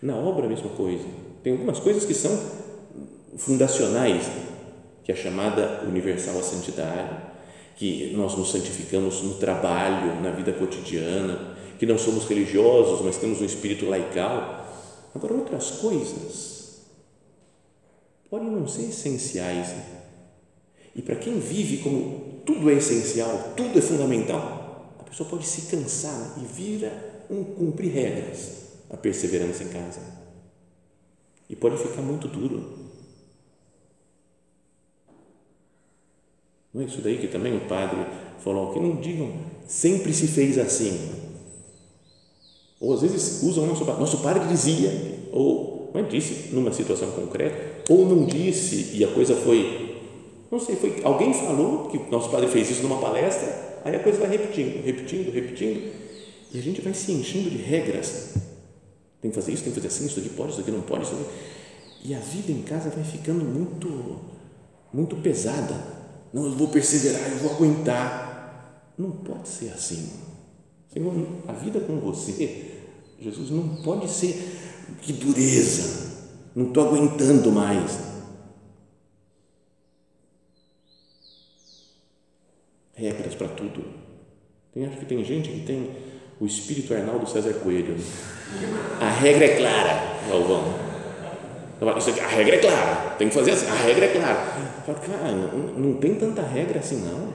Na 0.00 0.14
obra, 0.14 0.46
a 0.46 0.48
mesma 0.48 0.68
coisa. 0.70 1.04
Tem 1.42 1.52
algumas 1.52 1.80
coisas 1.80 2.04
que 2.04 2.14
são 2.14 2.30
fundacionais, 3.36 4.24
que 5.02 5.10
é 5.10 5.14
a 5.14 5.18
chamada 5.18 5.82
universal 5.84 6.38
a 6.38 6.42
santidade, 6.44 7.24
que 7.74 8.14
nós 8.16 8.36
nos 8.36 8.52
santificamos 8.52 9.20
no 9.22 9.34
trabalho, 9.34 10.22
na 10.22 10.30
vida 10.30 10.52
cotidiana, 10.52 11.56
que 11.76 11.84
não 11.84 11.98
somos 11.98 12.24
religiosos, 12.26 13.04
mas 13.04 13.16
temos 13.16 13.40
um 13.40 13.44
espírito 13.44 13.86
laical. 13.86 14.64
Agora, 15.12 15.34
outras 15.34 15.72
coisas 15.72 16.82
podem 18.30 18.48
não 18.48 18.68
ser 18.68 18.90
essenciais, 18.90 19.70
né? 19.70 19.84
E 20.94 21.02
para 21.02 21.16
quem 21.16 21.40
vive 21.40 21.78
como 21.78 22.42
tudo 22.46 22.70
é 22.70 22.74
essencial, 22.74 23.54
tudo 23.56 23.76
é 23.76 23.82
fundamental, 23.82 24.65
pessoa 25.10 25.28
pode 25.28 25.46
se 25.46 25.62
cansar 25.62 26.34
e 26.40 26.44
vira 26.44 27.24
um 27.30 27.44
cumprir 27.44 27.92
regras 27.92 28.66
a 28.90 28.96
perseverança 28.96 29.64
em 29.64 29.68
casa. 29.68 30.00
E 31.48 31.56
pode 31.56 31.76
ficar 31.76 32.02
muito 32.02 32.28
duro. 32.28 32.86
Não 36.72 36.82
é 36.82 36.84
isso 36.84 37.00
daí 37.00 37.18
que 37.18 37.28
também 37.28 37.56
o 37.56 37.66
padre 37.68 38.04
falou, 38.40 38.72
que 38.72 38.80
não 38.80 38.96
digam 38.96 39.32
sempre 39.66 40.12
se 40.12 40.28
fez 40.28 40.58
assim. 40.58 41.10
Ou 42.78 42.92
às 42.92 43.00
vezes 43.00 43.42
usam 43.42 43.64
o 43.64 43.66
nosso 43.66 43.84
padre, 43.86 44.00
nosso 44.00 44.18
padre 44.18 44.48
dizia, 44.48 44.90
ou 45.32 45.90
não 45.94 46.00
é, 46.00 46.04
disse 46.04 46.54
numa 46.54 46.72
situação 46.72 47.10
concreta, 47.12 47.90
ou 47.90 48.04
não 48.04 48.26
disse 48.26 48.96
e 48.96 49.02
a 49.02 49.08
coisa 49.08 49.34
foi 49.34 49.86
não 50.50 50.60
sei, 50.60 50.76
foi 50.76 51.00
alguém 51.02 51.32
falou 51.34 51.88
que 51.88 51.98
nosso 52.10 52.30
padre 52.30 52.48
fez 52.48 52.70
isso 52.70 52.82
numa 52.82 52.98
palestra, 52.98 53.75
aí 53.84 53.96
a 53.96 54.02
coisa 54.02 54.18
vai 54.18 54.28
repetindo, 54.28 54.84
repetindo, 54.84 55.32
repetindo, 55.32 55.92
e 56.52 56.58
a 56.58 56.62
gente 56.62 56.80
vai 56.80 56.94
se 56.94 57.12
enchendo 57.12 57.50
de 57.50 57.58
regras. 57.58 58.34
Tem 59.20 59.30
que 59.30 59.34
fazer 59.34 59.52
isso, 59.52 59.64
tem 59.64 59.72
que 59.72 59.80
fazer 59.80 59.88
assim, 59.88 60.06
isso 60.06 60.20
aqui 60.20 60.28
pode, 60.30 60.52
isso 60.52 60.60
aqui 60.60 60.70
não 60.70 60.82
pode, 60.82 61.04
isso 61.04 61.14
aqui. 61.14 61.24
E 62.04 62.14
a 62.14 62.18
vida 62.18 62.52
em 62.52 62.62
casa 62.62 62.90
vai 62.90 63.04
ficando 63.04 63.44
muito, 63.44 64.20
muito 64.92 65.16
pesada. 65.16 65.74
Não, 66.32 66.44
eu 66.44 66.52
vou 66.52 66.68
perseverar, 66.68 67.30
eu 67.30 67.38
vou 67.38 67.52
aguentar. 67.52 68.92
Não 68.96 69.10
pode 69.10 69.48
ser 69.48 69.70
assim. 69.70 70.10
Senhor, 70.92 71.12
a 71.48 71.52
vida 71.52 71.80
com 71.80 71.98
você, 71.98 72.82
Jesus, 73.20 73.50
não 73.50 73.82
pode 73.82 74.10
ser 74.10 74.34
que 75.02 75.12
dureza. 75.12 76.06
Não 76.54 76.68
estou 76.68 76.88
aguentando 76.88 77.50
mais 77.50 78.15
regras 82.96 83.34
para 83.34 83.48
tudo. 83.48 83.84
Tem, 84.74 84.86
acho 84.86 84.96
que 84.96 85.04
tem 85.04 85.24
gente 85.24 85.48
que 85.48 85.60
tem 85.60 85.90
o 86.40 86.46
espírito 86.46 86.92
Arnaldo 86.92 87.28
César 87.28 87.52
Coelho. 87.54 87.94
Né? 87.94 88.04
A 89.00 89.10
regra 89.10 89.44
é 89.44 89.56
clara, 89.56 90.18
Galvão. 90.28 90.86
A 91.80 92.28
regra 92.28 92.56
é 92.56 92.58
clara, 92.58 93.10
tem 93.18 93.28
que 93.28 93.34
fazer 93.34 93.50
assim, 93.52 93.66
a 93.66 93.74
regra 93.74 94.06
é 94.06 94.12
clara. 94.12 94.34
Falo, 94.84 94.98
cara, 94.98 95.32
não, 95.32 95.58
não 95.78 95.94
tem 95.98 96.14
tanta 96.14 96.42
regra 96.42 96.80
assim, 96.80 97.04
não. 97.04 97.34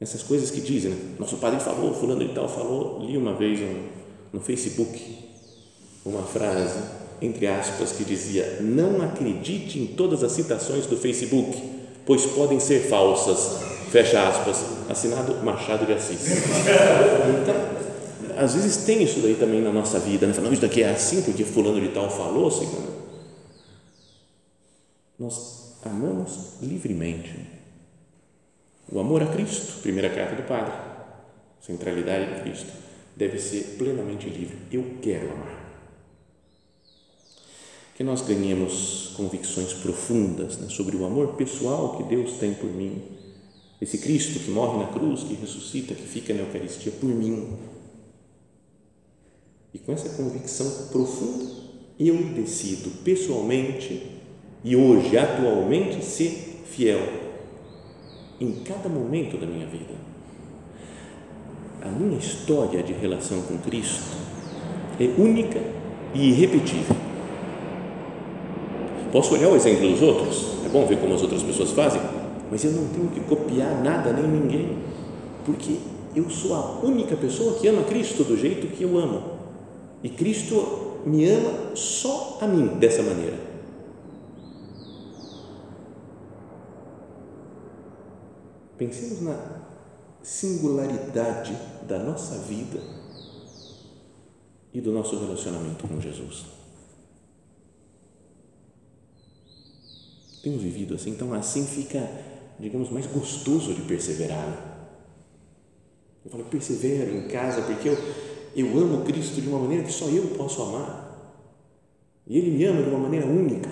Essas 0.00 0.22
coisas 0.22 0.50
que 0.50 0.60
dizem, 0.60 0.92
né? 0.92 1.16
nosso 1.18 1.38
padre 1.38 1.58
falou, 1.60 1.92
fulano 1.92 2.22
e 2.22 2.28
tal 2.28 2.48
falou, 2.48 3.04
li 3.04 3.16
uma 3.16 3.34
vez 3.34 3.60
no 4.32 4.40
Facebook 4.40 5.28
uma 6.04 6.22
frase, 6.22 6.80
entre 7.20 7.46
aspas, 7.46 7.92
que 7.92 8.04
dizia: 8.04 8.58
Não 8.60 9.02
acredite 9.02 9.78
em 9.78 9.86
todas 9.86 10.22
as 10.22 10.32
citações 10.32 10.86
do 10.86 10.96
Facebook, 10.96 11.62
pois 12.06 12.24
podem 12.26 12.60
ser 12.60 12.88
falsas. 12.88 13.66
Fecha 13.90 14.28
aspas. 14.28 14.64
Assinado 14.88 15.34
Machado 15.44 15.86
de 15.86 15.92
Assis. 15.92 16.20
Então, 17.42 17.54
às 18.36 18.54
vezes 18.54 18.84
tem 18.84 19.02
isso 19.02 19.20
daí 19.20 19.34
também 19.34 19.60
na 19.60 19.72
nossa 19.72 19.98
vida, 19.98 20.26
né? 20.26 20.34
Não, 20.40 20.52
isso 20.52 20.62
daqui 20.62 20.82
é 20.82 20.90
assim 20.90 21.22
porque 21.22 21.44
fulano 21.44 21.80
de 21.80 21.88
tal 21.88 22.08
falou, 22.08 22.48
assim, 22.48 22.68
Nós 25.18 25.78
amamos 25.84 26.54
livremente. 26.62 27.34
O 28.90 29.00
amor 29.00 29.22
a 29.22 29.26
Cristo, 29.26 29.82
primeira 29.82 30.08
carta 30.08 30.34
do 30.36 30.44
Padre, 30.44 30.72
centralidade 31.60 32.34
de 32.34 32.40
Cristo, 32.42 32.72
deve 33.16 33.38
ser 33.38 33.76
plenamente 33.76 34.28
livre. 34.28 34.56
Eu 34.72 34.84
quero 35.02 35.32
amar 35.32 35.57
que 37.98 38.04
nós 38.04 38.22
ganhemos 38.22 39.12
convicções 39.16 39.72
profundas 39.72 40.56
né, 40.56 40.68
sobre 40.68 40.96
o 40.96 41.04
amor 41.04 41.34
pessoal 41.34 41.96
que 41.96 42.04
Deus 42.04 42.34
tem 42.34 42.54
por 42.54 42.70
mim, 42.70 43.02
esse 43.82 43.98
Cristo 43.98 44.38
que 44.38 44.52
morre 44.52 44.78
na 44.78 44.86
cruz, 44.86 45.24
que 45.24 45.34
ressuscita, 45.34 45.96
que 45.96 46.06
fica 46.06 46.32
na 46.32 46.42
Eucaristia 46.42 46.92
por 46.92 47.08
mim. 47.08 47.54
E 49.74 49.80
com 49.80 49.90
essa 49.90 50.10
convicção 50.10 50.86
profunda, 50.92 51.44
eu 51.98 52.14
decido 52.34 52.88
pessoalmente 53.02 54.00
e 54.62 54.76
hoje, 54.76 55.18
atualmente, 55.18 56.04
ser 56.04 56.62
fiel 56.66 57.00
em 58.40 58.62
cada 58.62 58.88
momento 58.88 59.36
da 59.36 59.46
minha 59.46 59.66
vida. 59.66 59.94
A 61.82 61.88
minha 61.88 62.16
história 62.16 62.80
de 62.80 62.92
relação 62.92 63.42
com 63.42 63.58
Cristo 63.58 64.16
é 65.00 65.20
única 65.20 65.60
e 66.14 66.28
irrepetível 66.28 67.07
Posso 69.12 69.34
olhar 69.34 69.48
o 69.48 69.56
exemplo 69.56 69.90
dos 69.90 70.02
outros, 70.02 70.64
é 70.66 70.68
bom 70.68 70.86
ver 70.86 70.98
como 70.98 71.14
as 71.14 71.22
outras 71.22 71.42
pessoas 71.42 71.70
fazem, 71.70 72.00
mas 72.50 72.62
eu 72.64 72.72
não 72.72 72.88
tenho 72.88 73.08
que 73.08 73.20
copiar 73.20 73.82
nada 73.82 74.12
nem 74.12 74.24
ninguém, 74.24 74.78
porque 75.44 75.78
eu 76.14 76.28
sou 76.28 76.54
a 76.54 76.80
única 76.82 77.16
pessoa 77.16 77.54
que 77.58 77.68
ama 77.68 77.84
Cristo 77.84 78.22
do 78.24 78.36
jeito 78.36 78.66
que 78.66 78.82
eu 78.82 78.98
amo, 78.98 79.38
e 80.02 80.10
Cristo 80.10 80.98
me 81.06 81.28
ama 81.28 81.74
só 81.74 82.38
a 82.40 82.46
mim 82.46 82.66
dessa 82.78 83.02
maneira. 83.02 83.48
Pensemos 88.76 89.22
na 89.22 89.36
singularidade 90.22 91.56
da 91.88 91.98
nossa 91.98 92.38
vida 92.38 92.78
e 94.72 94.80
do 94.80 94.92
nosso 94.92 95.18
relacionamento 95.18 95.88
com 95.88 96.00
Jesus. 96.00 96.57
Temos 100.42 100.62
vivido 100.62 100.94
assim, 100.94 101.10
então 101.10 101.34
assim 101.34 101.66
fica, 101.66 102.08
digamos, 102.58 102.90
mais 102.90 103.06
gostoso 103.06 103.74
de 103.74 103.82
perseverar. 103.82 104.78
Eu 106.24 106.30
falo, 106.30 106.44
persevero 106.44 107.16
em 107.16 107.28
casa 107.28 107.62
porque 107.62 107.88
eu, 107.88 107.96
eu 108.54 108.78
amo 108.78 109.04
Cristo 109.04 109.40
de 109.40 109.48
uma 109.48 109.58
maneira 109.58 109.84
que 109.84 109.92
só 109.92 110.06
eu 110.08 110.28
posso 110.36 110.62
amar. 110.62 111.08
E 112.26 112.36
Ele 112.36 112.50
me 112.50 112.64
ama 112.64 112.82
de 112.82 112.88
uma 112.88 112.98
maneira 112.98 113.26
única. 113.26 113.70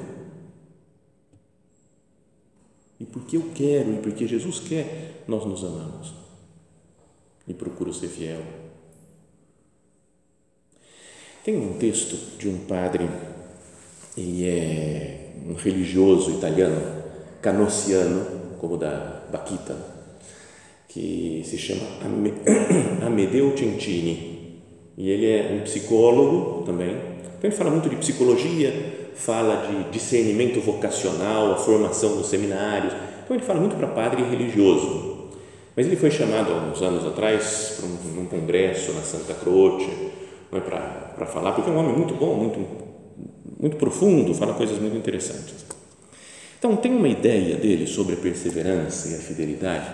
E 2.99 3.05
porque 3.05 3.37
eu 3.37 3.51
quero 3.55 3.93
e 3.93 3.99
porque 3.99 4.27
Jesus 4.27 4.59
quer, 4.61 5.25
nós 5.29 5.45
nos 5.45 5.63
amamos. 5.63 6.15
E 7.47 7.53
procuro 7.53 7.93
ser 7.93 8.09
fiel. 8.09 8.43
Tem 11.45 11.57
um 11.57 11.79
texto 11.79 12.39
de 12.39 12.49
um 12.49 12.59
padre, 12.67 13.09
e 14.17 14.45
é 14.45 15.16
um 15.49 15.55
religioso 15.55 16.31
italiano, 16.33 16.81
canociano, 17.41 18.27
como 18.59 18.77
da 18.77 19.23
Baquita, 19.31 19.77
que 20.89 21.43
se 21.45 21.57
chama 21.57 21.83
Amedeo 23.07 23.57
Centini, 23.57 24.63
e 24.97 25.11
ele 25.11 25.27
é 25.27 25.53
um 25.53 25.65
psicólogo 25.65 26.65
também. 26.65 26.91
Então 26.91 27.51
ele 27.51 27.55
fala 27.55 27.71
muito 27.71 27.89
de 27.89 27.97
psicologia, 27.97 29.11
fala 29.15 29.67
de 29.67 29.91
discernimento 29.91 30.61
vocacional, 30.61 31.53
a 31.53 31.57
formação 31.57 32.17
dos 32.17 32.29
seminários. 32.29 32.95
Então 33.25 33.37
ele 33.37 33.45
fala 33.45 33.61
muito 33.61 33.77
para 33.77 33.89
padre 33.89 34.23
religioso. 34.23 35.17
Mas 35.77 35.87
ele 35.87 35.97
foi 35.97 36.11
chamado 36.11 36.53
há 36.53 36.57
uns 36.57 36.81
anos 36.81 37.07
atrás 37.07 37.77
para 37.77 37.87
um, 37.87 38.23
um 38.23 38.27
congresso 38.27 38.93
na 38.95 39.03
Santa 39.03 39.35
Croce, 39.35 39.91
é 40.53 40.61
para 40.61 41.27
falar, 41.27 41.53
porque 41.53 41.69
é 41.69 41.73
um 41.73 41.77
homem 41.77 41.95
muito 41.95 42.15
bom, 42.15 42.35
muito 42.35 42.59
muito 43.59 43.77
profundo, 43.77 44.35
fala 44.35 44.55
coisas 44.55 44.79
muito 44.79 44.97
interessantes. 44.97 45.67
Então, 46.59 46.77
tem 46.77 46.93
uma 46.93 47.09
ideia 47.09 47.57
dele 47.57 47.87
sobre 47.87 48.15
a 48.15 48.19
perseverança 48.19 49.09
e 49.09 49.15
a 49.15 49.19
fidelidade 49.19 49.93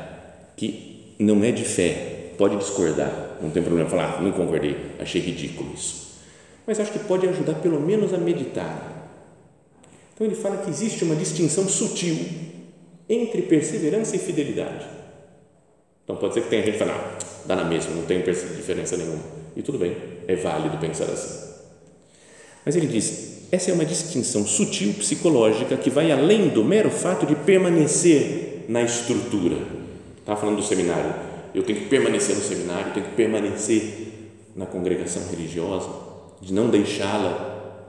que 0.56 1.14
não 1.18 1.42
é 1.44 1.50
de 1.50 1.64
fé, 1.64 2.32
pode 2.38 2.56
discordar, 2.56 3.38
não 3.40 3.50
tem 3.50 3.62
problema 3.62 3.88
falar, 3.88 4.16
ah, 4.18 4.20
não 4.20 4.32
concordei, 4.32 4.76
achei 4.98 5.20
ridículo 5.20 5.72
isso. 5.74 6.20
Mas 6.66 6.78
acho 6.80 6.92
que 6.92 6.98
pode 7.00 7.26
ajudar 7.28 7.54
pelo 7.56 7.80
menos 7.80 8.14
a 8.14 8.18
meditar. 8.18 9.10
Então, 10.14 10.26
ele 10.26 10.36
fala 10.36 10.58
que 10.58 10.70
existe 10.70 11.04
uma 11.04 11.16
distinção 11.16 11.68
sutil 11.68 12.16
entre 13.08 13.42
perseverança 13.42 14.16
e 14.16 14.18
fidelidade. 14.18 14.86
Então, 16.04 16.16
pode 16.16 16.34
ser 16.34 16.42
que 16.42 16.48
tenha 16.48 16.62
gente 16.62 16.74
que 16.74 16.78
fale, 16.78 16.92
ah, 16.92 17.18
dá 17.46 17.56
na 17.56 17.64
mesma, 17.64 17.94
não 17.94 18.04
tem 18.04 18.22
diferença 18.22 18.96
nenhuma. 18.96 19.22
E 19.56 19.62
tudo 19.62 19.78
bem, 19.78 19.96
é 20.26 20.34
válido 20.36 20.78
pensar 20.78 21.04
assim. 21.04 21.52
Mas 22.64 22.76
ele 22.76 22.86
diz: 22.86 23.41
essa 23.52 23.70
é 23.70 23.74
uma 23.74 23.84
distinção 23.84 24.46
sutil 24.46 24.94
psicológica 24.94 25.76
que 25.76 25.90
vai 25.90 26.10
além 26.10 26.48
do 26.48 26.64
mero 26.64 26.90
fato 26.90 27.26
de 27.26 27.36
permanecer 27.36 28.64
na 28.66 28.82
estrutura. 28.82 29.58
Estava 30.18 30.40
falando 30.40 30.56
do 30.56 30.62
seminário. 30.62 31.14
Eu 31.54 31.62
tenho 31.62 31.80
que 31.80 31.86
permanecer 31.86 32.34
no 32.34 32.40
seminário, 32.40 32.94
tenho 32.94 33.04
que 33.04 33.14
permanecer 33.14 34.08
na 34.56 34.64
congregação 34.64 35.22
religiosa, 35.30 35.90
de 36.40 36.50
não 36.50 36.70
deixá-la. 36.70 37.84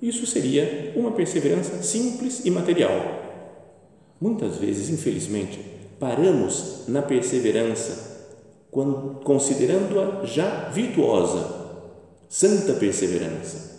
Isso 0.00 0.28
seria 0.28 0.92
uma 0.94 1.10
perseverança 1.10 1.82
simples 1.82 2.42
e 2.44 2.50
material. 2.52 2.92
Muitas 4.20 4.58
vezes, 4.58 4.90
infelizmente, 4.90 5.58
paramos 5.98 6.84
na 6.86 7.02
perseverança 7.02 8.14
considerando-a 9.24 10.24
já 10.24 10.68
virtuosa, 10.68 11.82
santa 12.28 12.74
perseverança 12.74 13.73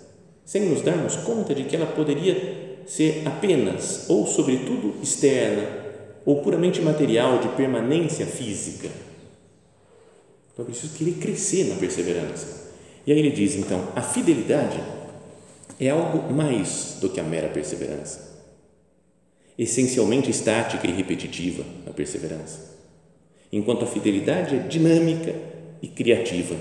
sem 0.46 0.70
nos 0.70 0.82
darmos 0.82 1.16
conta 1.18 1.56
de 1.56 1.64
que 1.64 1.76
ela 1.76 1.88
poderia 1.88 2.84
ser 2.86 3.24
apenas 3.26 4.06
ou 4.08 4.28
sobretudo 4.28 4.94
externa 5.02 5.68
ou 6.24 6.42
puramente 6.42 6.82
material 6.82 7.40
de 7.40 7.50
permanência 7.50 8.26
física. 8.26 8.90
Então 10.54 10.64
é 10.64 10.70
preciso 10.70 10.96
querer 10.96 11.14
crescer 11.14 11.66
na 11.66 11.76
perseverança. 11.76 12.72
E 13.06 13.12
aí 13.12 13.20
ele 13.20 13.32
diz 13.32 13.56
então: 13.56 13.90
a 13.96 14.02
fidelidade 14.02 14.80
é 15.80 15.90
algo 15.90 16.32
mais 16.32 16.98
do 17.02 17.10
que 17.10 17.20
a 17.20 17.24
mera 17.24 17.50
perseverança. 17.50 18.36
Essencialmente 19.58 20.30
estática 20.30 20.86
e 20.86 20.92
repetitiva 20.92 21.64
a 21.88 21.92
perseverança, 21.92 22.76
enquanto 23.52 23.84
a 23.84 23.88
fidelidade 23.88 24.56
é 24.56 24.60
dinâmica 24.60 25.34
e 25.82 25.88
criativa 25.88 26.56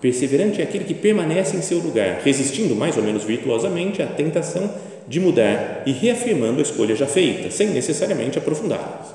Perseverante 0.00 0.60
é 0.60 0.64
aquele 0.64 0.84
que 0.84 0.94
permanece 0.94 1.56
em 1.56 1.62
seu 1.62 1.78
lugar, 1.78 2.20
resistindo 2.22 2.76
mais 2.76 2.96
ou 2.96 3.02
menos 3.02 3.24
virtuosamente 3.24 4.00
à 4.00 4.06
tentação 4.06 4.72
de 5.08 5.18
mudar 5.18 5.82
e 5.86 5.92
reafirmando 5.92 6.60
a 6.60 6.62
escolha 6.62 6.94
já 6.94 7.06
feita, 7.06 7.50
sem 7.50 7.70
necessariamente 7.70 8.38
aprofundá-las. 8.38 9.12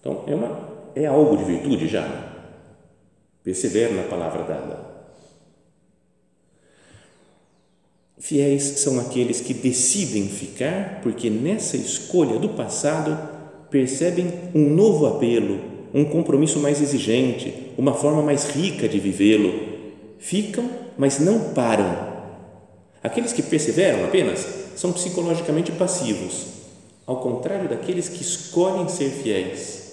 Então, 0.00 0.24
é, 0.26 0.34
uma, 0.34 0.60
é 0.94 1.04
algo 1.04 1.36
de 1.36 1.44
virtude 1.44 1.88
já. 1.88 2.08
Persevera 3.44 3.92
na 3.92 4.04
palavra 4.04 4.44
dada. 4.44 4.88
Fiéis 8.18 8.62
são 8.62 8.98
aqueles 8.98 9.40
que 9.40 9.52
decidem 9.52 10.26
ficar 10.26 11.00
porque 11.02 11.28
nessa 11.28 11.76
escolha 11.76 12.38
do 12.38 12.48
passado 12.50 13.16
percebem 13.70 14.32
um 14.54 14.70
novo 14.70 15.06
apelo, 15.06 15.60
um 15.92 16.04
compromisso 16.04 16.58
mais 16.58 16.80
exigente, 16.80 17.72
uma 17.76 17.92
forma 17.92 18.22
mais 18.22 18.48
rica 18.50 18.88
de 18.88 18.98
vivê-lo 18.98 19.67
ficam, 20.18 20.68
mas 20.96 21.18
não 21.18 21.52
param. 21.54 22.18
Aqueles 23.02 23.32
que 23.32 23.42
perseveram 23.42 24.04
apenas 24.04 24.46
são 24.76 24.92
psicologicamente 24.92 25.72
passivos, 25.72 26.46
ao 27.06 27.16
contrário 27.20 27.68
daqueles 27.68 28.08
que 28.08 28.22
escolhem 28.22 28.88
ser 28.88 29.10
fiéis. 29.10 29.88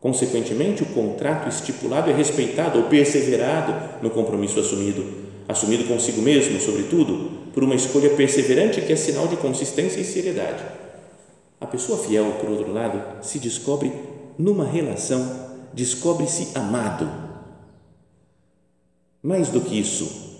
Consequentemente, 0.00 0.82
o 0.82 0.86
contrato 0.86 1.48
estipulado 1.48 2.10
é 2.10 2.12
respeitado 2.12 2.78
ou 2.78 2.84
perseverado 2.86 4.02
no 4.02 4.10
compromisso 4.10 4.58
assumido, 4.58 5.04
assumido 5.48 5.84
consigo 5.84 6.20
mesmo, 6.20 6.60
sobretudo, 6.60 7.50
por 7.52 7.62
uma 7.62 7.74
escolha 7.74 8.10
perseverante 8.10 8.80
que 8.80 8.92
é 8.92 8.96
sinal 8.96 9.28
de 9.28 9.36
consistência 9.36 10.00
e 10.00 10.04
seriedade. 10.04 10.64
A 11.60 11.66
pessoa 11.66 11.98
fiel, 11.98 12.38
por 12.40 12.50
outro 12.50 12.72
lado, 12.72 13.00
se 13.22 13.38
descobre 13.38 13.92
numa 14.36 14.64
relação, 14.64 15.50
descobre-se 15.72 16.48
amado. 16.56 17.31
Mais 19.22 19.50
do 19.50 19.60
que 19.60 19.78
isso, 19.78 20.32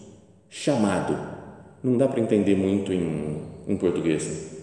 chamado. 0.50 1.16
Não 1.82 1.96
dá 1.96 2.08
para 2.08 2.20
entender 2.20 2.56
muito 2.56 2.92
em, 2.92 3.42
em 3.66 3.76
português. 3.76 4.26
Né? 4.26 4.58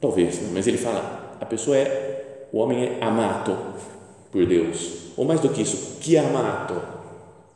Talvez, 0.00 0.40
né? 0.40 0.50
mas 0.52 0.66
ele 0.66 0.76
fala, 0.76 1.36
a 1.40 1.46
pessoa 1.46 1.76
é, 1.76 2.48
o 2.52 2.58
homem 2.58 2.84
é 2.84 3.04
amato 3.04 3.56
por 4.32 4.44
Deus. 4.44 5.12
Ou 5.16 5.24
mais 5.24 5.40
do 5.40 5.48
que 5.48 5.62
isso, 5.62 5.98
que 6.00 6.18
amato, 6.18 6.80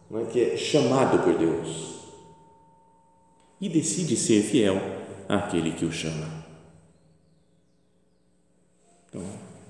não 0.08 0.20
é? 0.20 0.24
que 0.24 0.52
é 0.52 0.56
chamado 0.56 1.22
por 1.22 1.36
Deus. 1.36 1.98
E 3.60 3.68
decide 3.68 4.16
ser 4.16 4.42
fiel 4.42 4.80
àquele 5.28 5.72
que 5.72 5.84
o 5.84 5.90
chama. 5.90 6.38
Então, 9.08 9.22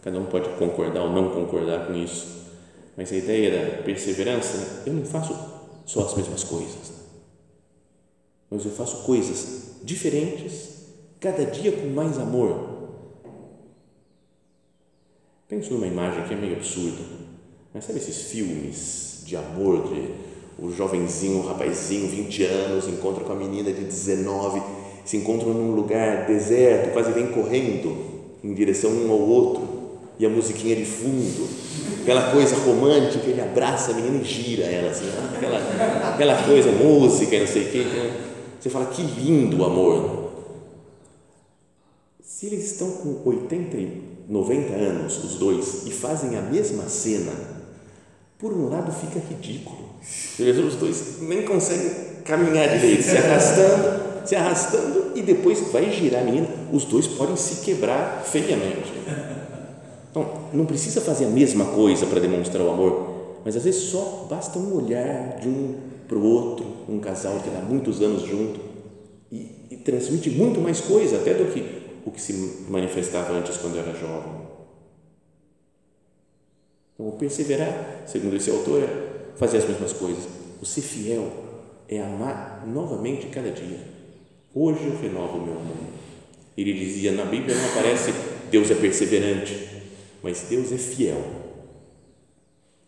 cada 0.03 0.19
um 0.19 0.27
pode 0.27 0.49
concordar 0.59 1.03
ou 1.03 1.11
não 1.11 1.31
concordar 1.31 1.87
com 1.87 1.95
isso, 1.95 2.47
mas 2.97 3.11
a 3.13 3.17
ideia 3.17 3.77
da 3.77 3.83
perseverança, 3.83 4.83
eu 4.87 4.93
não 4.93 5.05
faço 5.05 5.58
só 5.89 6.05
as 6.05 6.15
mesmas 6.15 6.45
coisas, 6.45 6.93
mas 8.51 8.63
eu 8.63 8.71
faço 8.71 9.05
coisas 9.05 9.77
diferentes, 9.83 10.69
cada 11.19 11.47
dia 11.47 11.73
com 11.73 11.87
mais 11.87 12.19
amor. 12.19 12.77
Penso 15.49 15.73
numa 15.73 15.87
imagem 15.87 16.29
que 16.29 16.35
é 16.35 16.37
meio 16.37 16.57
absurda, 16.57 17.03
mas 17.73 17.87
sabe 17.87 18.01
esses 18.01 18.31
filmes 18.31 19.23
de 19.25 19.35
amor, 19.35 19.89
de 19.89 20.13
o 20.59 20.71
jovenzinho, 20.71 21.39
o 21.39 21.47
rapazinho, 21.47 22.07
20 22.09 22.43
anos, 22.45 22.87
encontra 22.87 23.25
com 23.25 23.33
a 23.33 23.37
menina 23.37 23.73
de 23.73 23.85
19, 23.85 24.61
se 25.07 25.17
encontram 25.17 25.55
num 25.55 25.75
lugar 25.75 26.27
deserto, 26.27 26.93
quase 26.93 27.13
vem 27.13 27.29
correndo 27.29 28.37
em 28.45 28.53
direção 28.53 28.91
um 28.91 29.11
ao 29.11 29.21
outro 29.21 29.78
e 30.19 30.27
a 30.27 30.29
musiquinha 30.29 30.75
de 30.75 30.85
fundo, 30.85 31.49
aquela 32.03 32.33
coisa 32.33 32.57
romântica, 32.57 33.27
ele 33.27 33.41
abraça 33.41 33.93
a 33.93 33.95
menina 33.95 34.21
e 34.21 34.25
gira 34.25 34.65
ela 34.65 34.91
assim, 34.91 35.07
aquela, 35.37 36.13
aquela 36.13 36.43
coisa, 36.43 36.73
música, 36.73 37.39
não 37.39 37.47
sei 37.47 37.63
o 37.63 37.71
quê. 37.71 37.87
Então, 37.87 38.11
você 38.59 38.71
fala, 38.71 38.87
que 38.87 39.03
lindo 39.03 39.59
o 39.59 39.65
amor. 39.65 40.29
Se 42.21 42.47
eles 42.47 42.73
estão 42.73 42.91
com 42.91 43.29
80 43.29 43.77
e 43.77 44.03
90 44.29 44.75
anos, 44.75 45.25
os 45.25 45.35
dois, 45.37 45.87
e 45.87 45.93
fazem 45.93 46.37
a 46.37 46.43
mesma 46.43 46.89
cena, 46.89 47.33
por 48.39 48.53
um 48.53 48.69
lado 48.69 48.93
fica 48.93 49.19
ridículo. 49.19 49.89
Os 50.67 50.75
dois 50.77 51.21
nem 51.21 51.43
conseguem 51.43 51.91
caminhar 52.25 52.69
direito, 52.69 53.03
se 53.03 53.17
arrastando, 53.17 54.27
se 54.27 54.37
arrastando 54.37 55.13
e 55.15 55.23
depois 55.23 55.61
vai 55.73 55.91
girar 55.91 56.23
a 56.23 56.25
menina, 56.25 56.47
os 56.73 56.85
dois 56.85 57.07
podem 57.07 57.37
se 57.37 57.65
quebrar 57.65 58.23
feiamente. 58.25 58.93
Então, 60.19 60.51
não 60.53 60.67
precisa 60.67 61.01
fazer 61.01 61.27
a 61.27 61.29
mesma 61.29 61.65
coisa 61.67 62.05
para 62.07 62.19
demonstrar 62.19 62.65
o 62.65 62.71
amor, 62.71 63.41
mas 63.45 63.57
às 63.57 63.63
vezes 63.63 63.83
só 63.83 64.27
basta 64.29 64.59
um 64.59 64.75
olhar 64.75 65.39
de 65.39 65.49
um 65.49 65.77
para 66.09 66.19
o 66.19 66.25
outro, 66.25 66.67
um 66.89 66.99
casal 66.99 67.39
que 67.41 67.49
está 67.49 67.61
muitos 67.61 68.01
anos 68.01 68.23
junto 68.23 68.59
e, 69.31 69.67
e 69.71 69.77
transmite 69.77 70.31
muito 70.31 70.61
mais 70.61 70.81
coisa 70.81 71.19
até 71.19 71.35
do 71.35 71.53
que 71.53 71.63
o 72.05 72.11
que 72.11 72.21
se 72.21 72.65
manifestava 72.69 73.33
antes 73.35 73.57
quando 73.59 73.79
era 73.79 73.93
jovem. 73.93 74.33
Então, 76.95 77.13
perseverar, 77.13 78.03
segundo 78.07 78.35
esse 78.35 78.51
autor, 78.51 78.83
é 78.83 79.37
fazer 79.37 79.59
as 79.59 79.69
mesmas 79.69 79.93
coisas. 79.93 80.25
O 80.61 80.67
ser 80.67 80.81
fiel 80.81 81.31
é 81.89 82.01
amar 82.03 82.67
novamente 82.67 83.27
cada 83.29 83.51
dia 83.51 83.99
Hoje 84.55 84.87
eu 84.87 84.99
renovo 85.01 85.39
o 85.39 85.43
meu 85.45 85.53
amor. 85.53 85.77
Ele 86.57 86.73
dizia, 86.73 87.13
na 87.13 87.25
Bíblia 87.25 87.55
não 87.55 87.67
aparece 87.67 88.13
Deus 88.51 88.71
é 88.71 88.75
perseverante, 88.75 89.68
mas 90.23 90.47
Deus 90.49 90.73
é 90.73 90.79
fiel. 90.79 91.23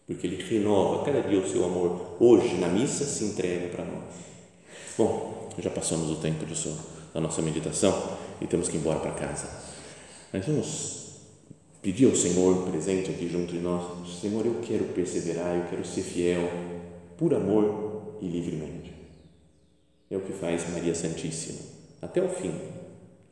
Porque 0.06 0.26
Ele 0.26 0.42
renova 0.42 1.04
cada 1.04 1.20
dia 1.20 1.38
o 1.38 1.48
seu 1.48 1.64
amor. 1.64 2.16
Hoje, 2.18 2.54
na 2.56 2.68
missa, 2.68 3.04
se 3.04 3.24
entrega 3.24 3.68
para 3.68 3.84
nós. 3.84 4.14
Bom, 4.98 5.50
já 5.58 5.70
passamos 5.70 6.10
o 6.10 6.16
tempo 6.16 6.44
disso, 6.44 6.76
da 7.14 7.20
nossa 7.20 7.40
meditação 7.42 8.18
e 8.40 8.46
temos 8.46 8.68
que 8.68 8.76
ir 8.76 8.80
embora 8.80 8.98
para 8.98 9.12
casa. 9.12 9.48
Mas 10.32 10.46
vamos 10.46 11.00
pedir 11.82 12.06
ao 12.06 12.16
Senhor 12.16 12.68
presente 12.68 13.10
aqui 13.10 13.28
junto 13.28 13.52
de 13.52 13.58
nós: 13.58 14.20
Senhor, 14.20 14.44
eu 14.44 14.60
quero 14.62 14.84
perseverar, 14.86 15.56
eu 15.56 15.66
quero 15.68 15.84
ser 15.84 16.02
fiel, 16.02 16.50
por 17.16 17.34
amor 17.34 18.16
e 18.20 18.26
livremente. 18.26 18.92
É 20.10 20.16
o 20.16 20.20
que 20.20 20.32
faz 20.32 20.68
Maria 20.70 20.94
Santíssima, 20.94 21.60
até 22.02 22.22
o 22.22 22.28
fim 22.28 22.52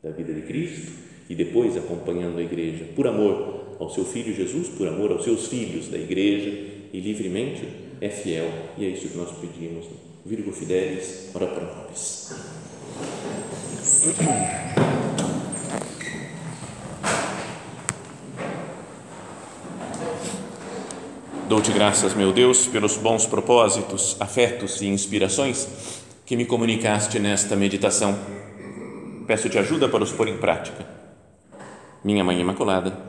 da 0.01 0.11
vida 0.11 0.33
de 0.33 0.43
Cristo 0.43 0.91
e 1.29 1.35
depois 1.35 1.75
acompanhando 1.77 2.39
a 2.39 2.41
igreja, 2.41 2.85
por 2.95 3.05
amor 3.05 3.58
ao 3.79 3.89
seu 3.89 4.03
filho 4.03 4.35
Jesus, 4.35 4.67
por 4.69 4.87
amor 4.87 5.11
aos 5.11 5.23
seus 5.23 5.47
filhos 5.47 5.87
da 5.87 5.97
igreja 5.97 6.49
e 6.91 6.99
livremente 6.99 7.63
é 8.01 8.09
fiel. 8.09 8.51
E 8.77 8.85
é 8.85 8.89
isso 8.89 9.07
que 9.07 9.17
nós 9.17 9.31
pedimos. 9.39 9.85
Virgo 10.25 10.51
Fidelis, 10.51 11.29
ora 11.33 11.47
pro 11.47 11.65
nobis. 11.65 12.33
Dou-te 21.47 21.71
graças, 21.71 22.13
meu 22.13 22.31
Deus, 22.31 22.67
pelos 22.67 22.95
bons 22.97 23.25
propósitos, 23.25 24.15
afetos 24.19 24.81
e 24.81 24.87
inspirações 24.87 25.67
que 26.25 26.35
me 26.35 26.45
comunicaste 26.45 27.17
nesta 27.17 27.55
meditação. 27.55 28.15
Peço-te 29.25 29.57
ajuda 29.57 29.89
para 29.89 30.03
os 30.03 30.11
pôr 30.11 30.27
em 30.27 30.37
prática. 30.37 30.85
Minha 32.03 32.23
Mãe 32.23 32.39
Imaculada, 32.39 33.08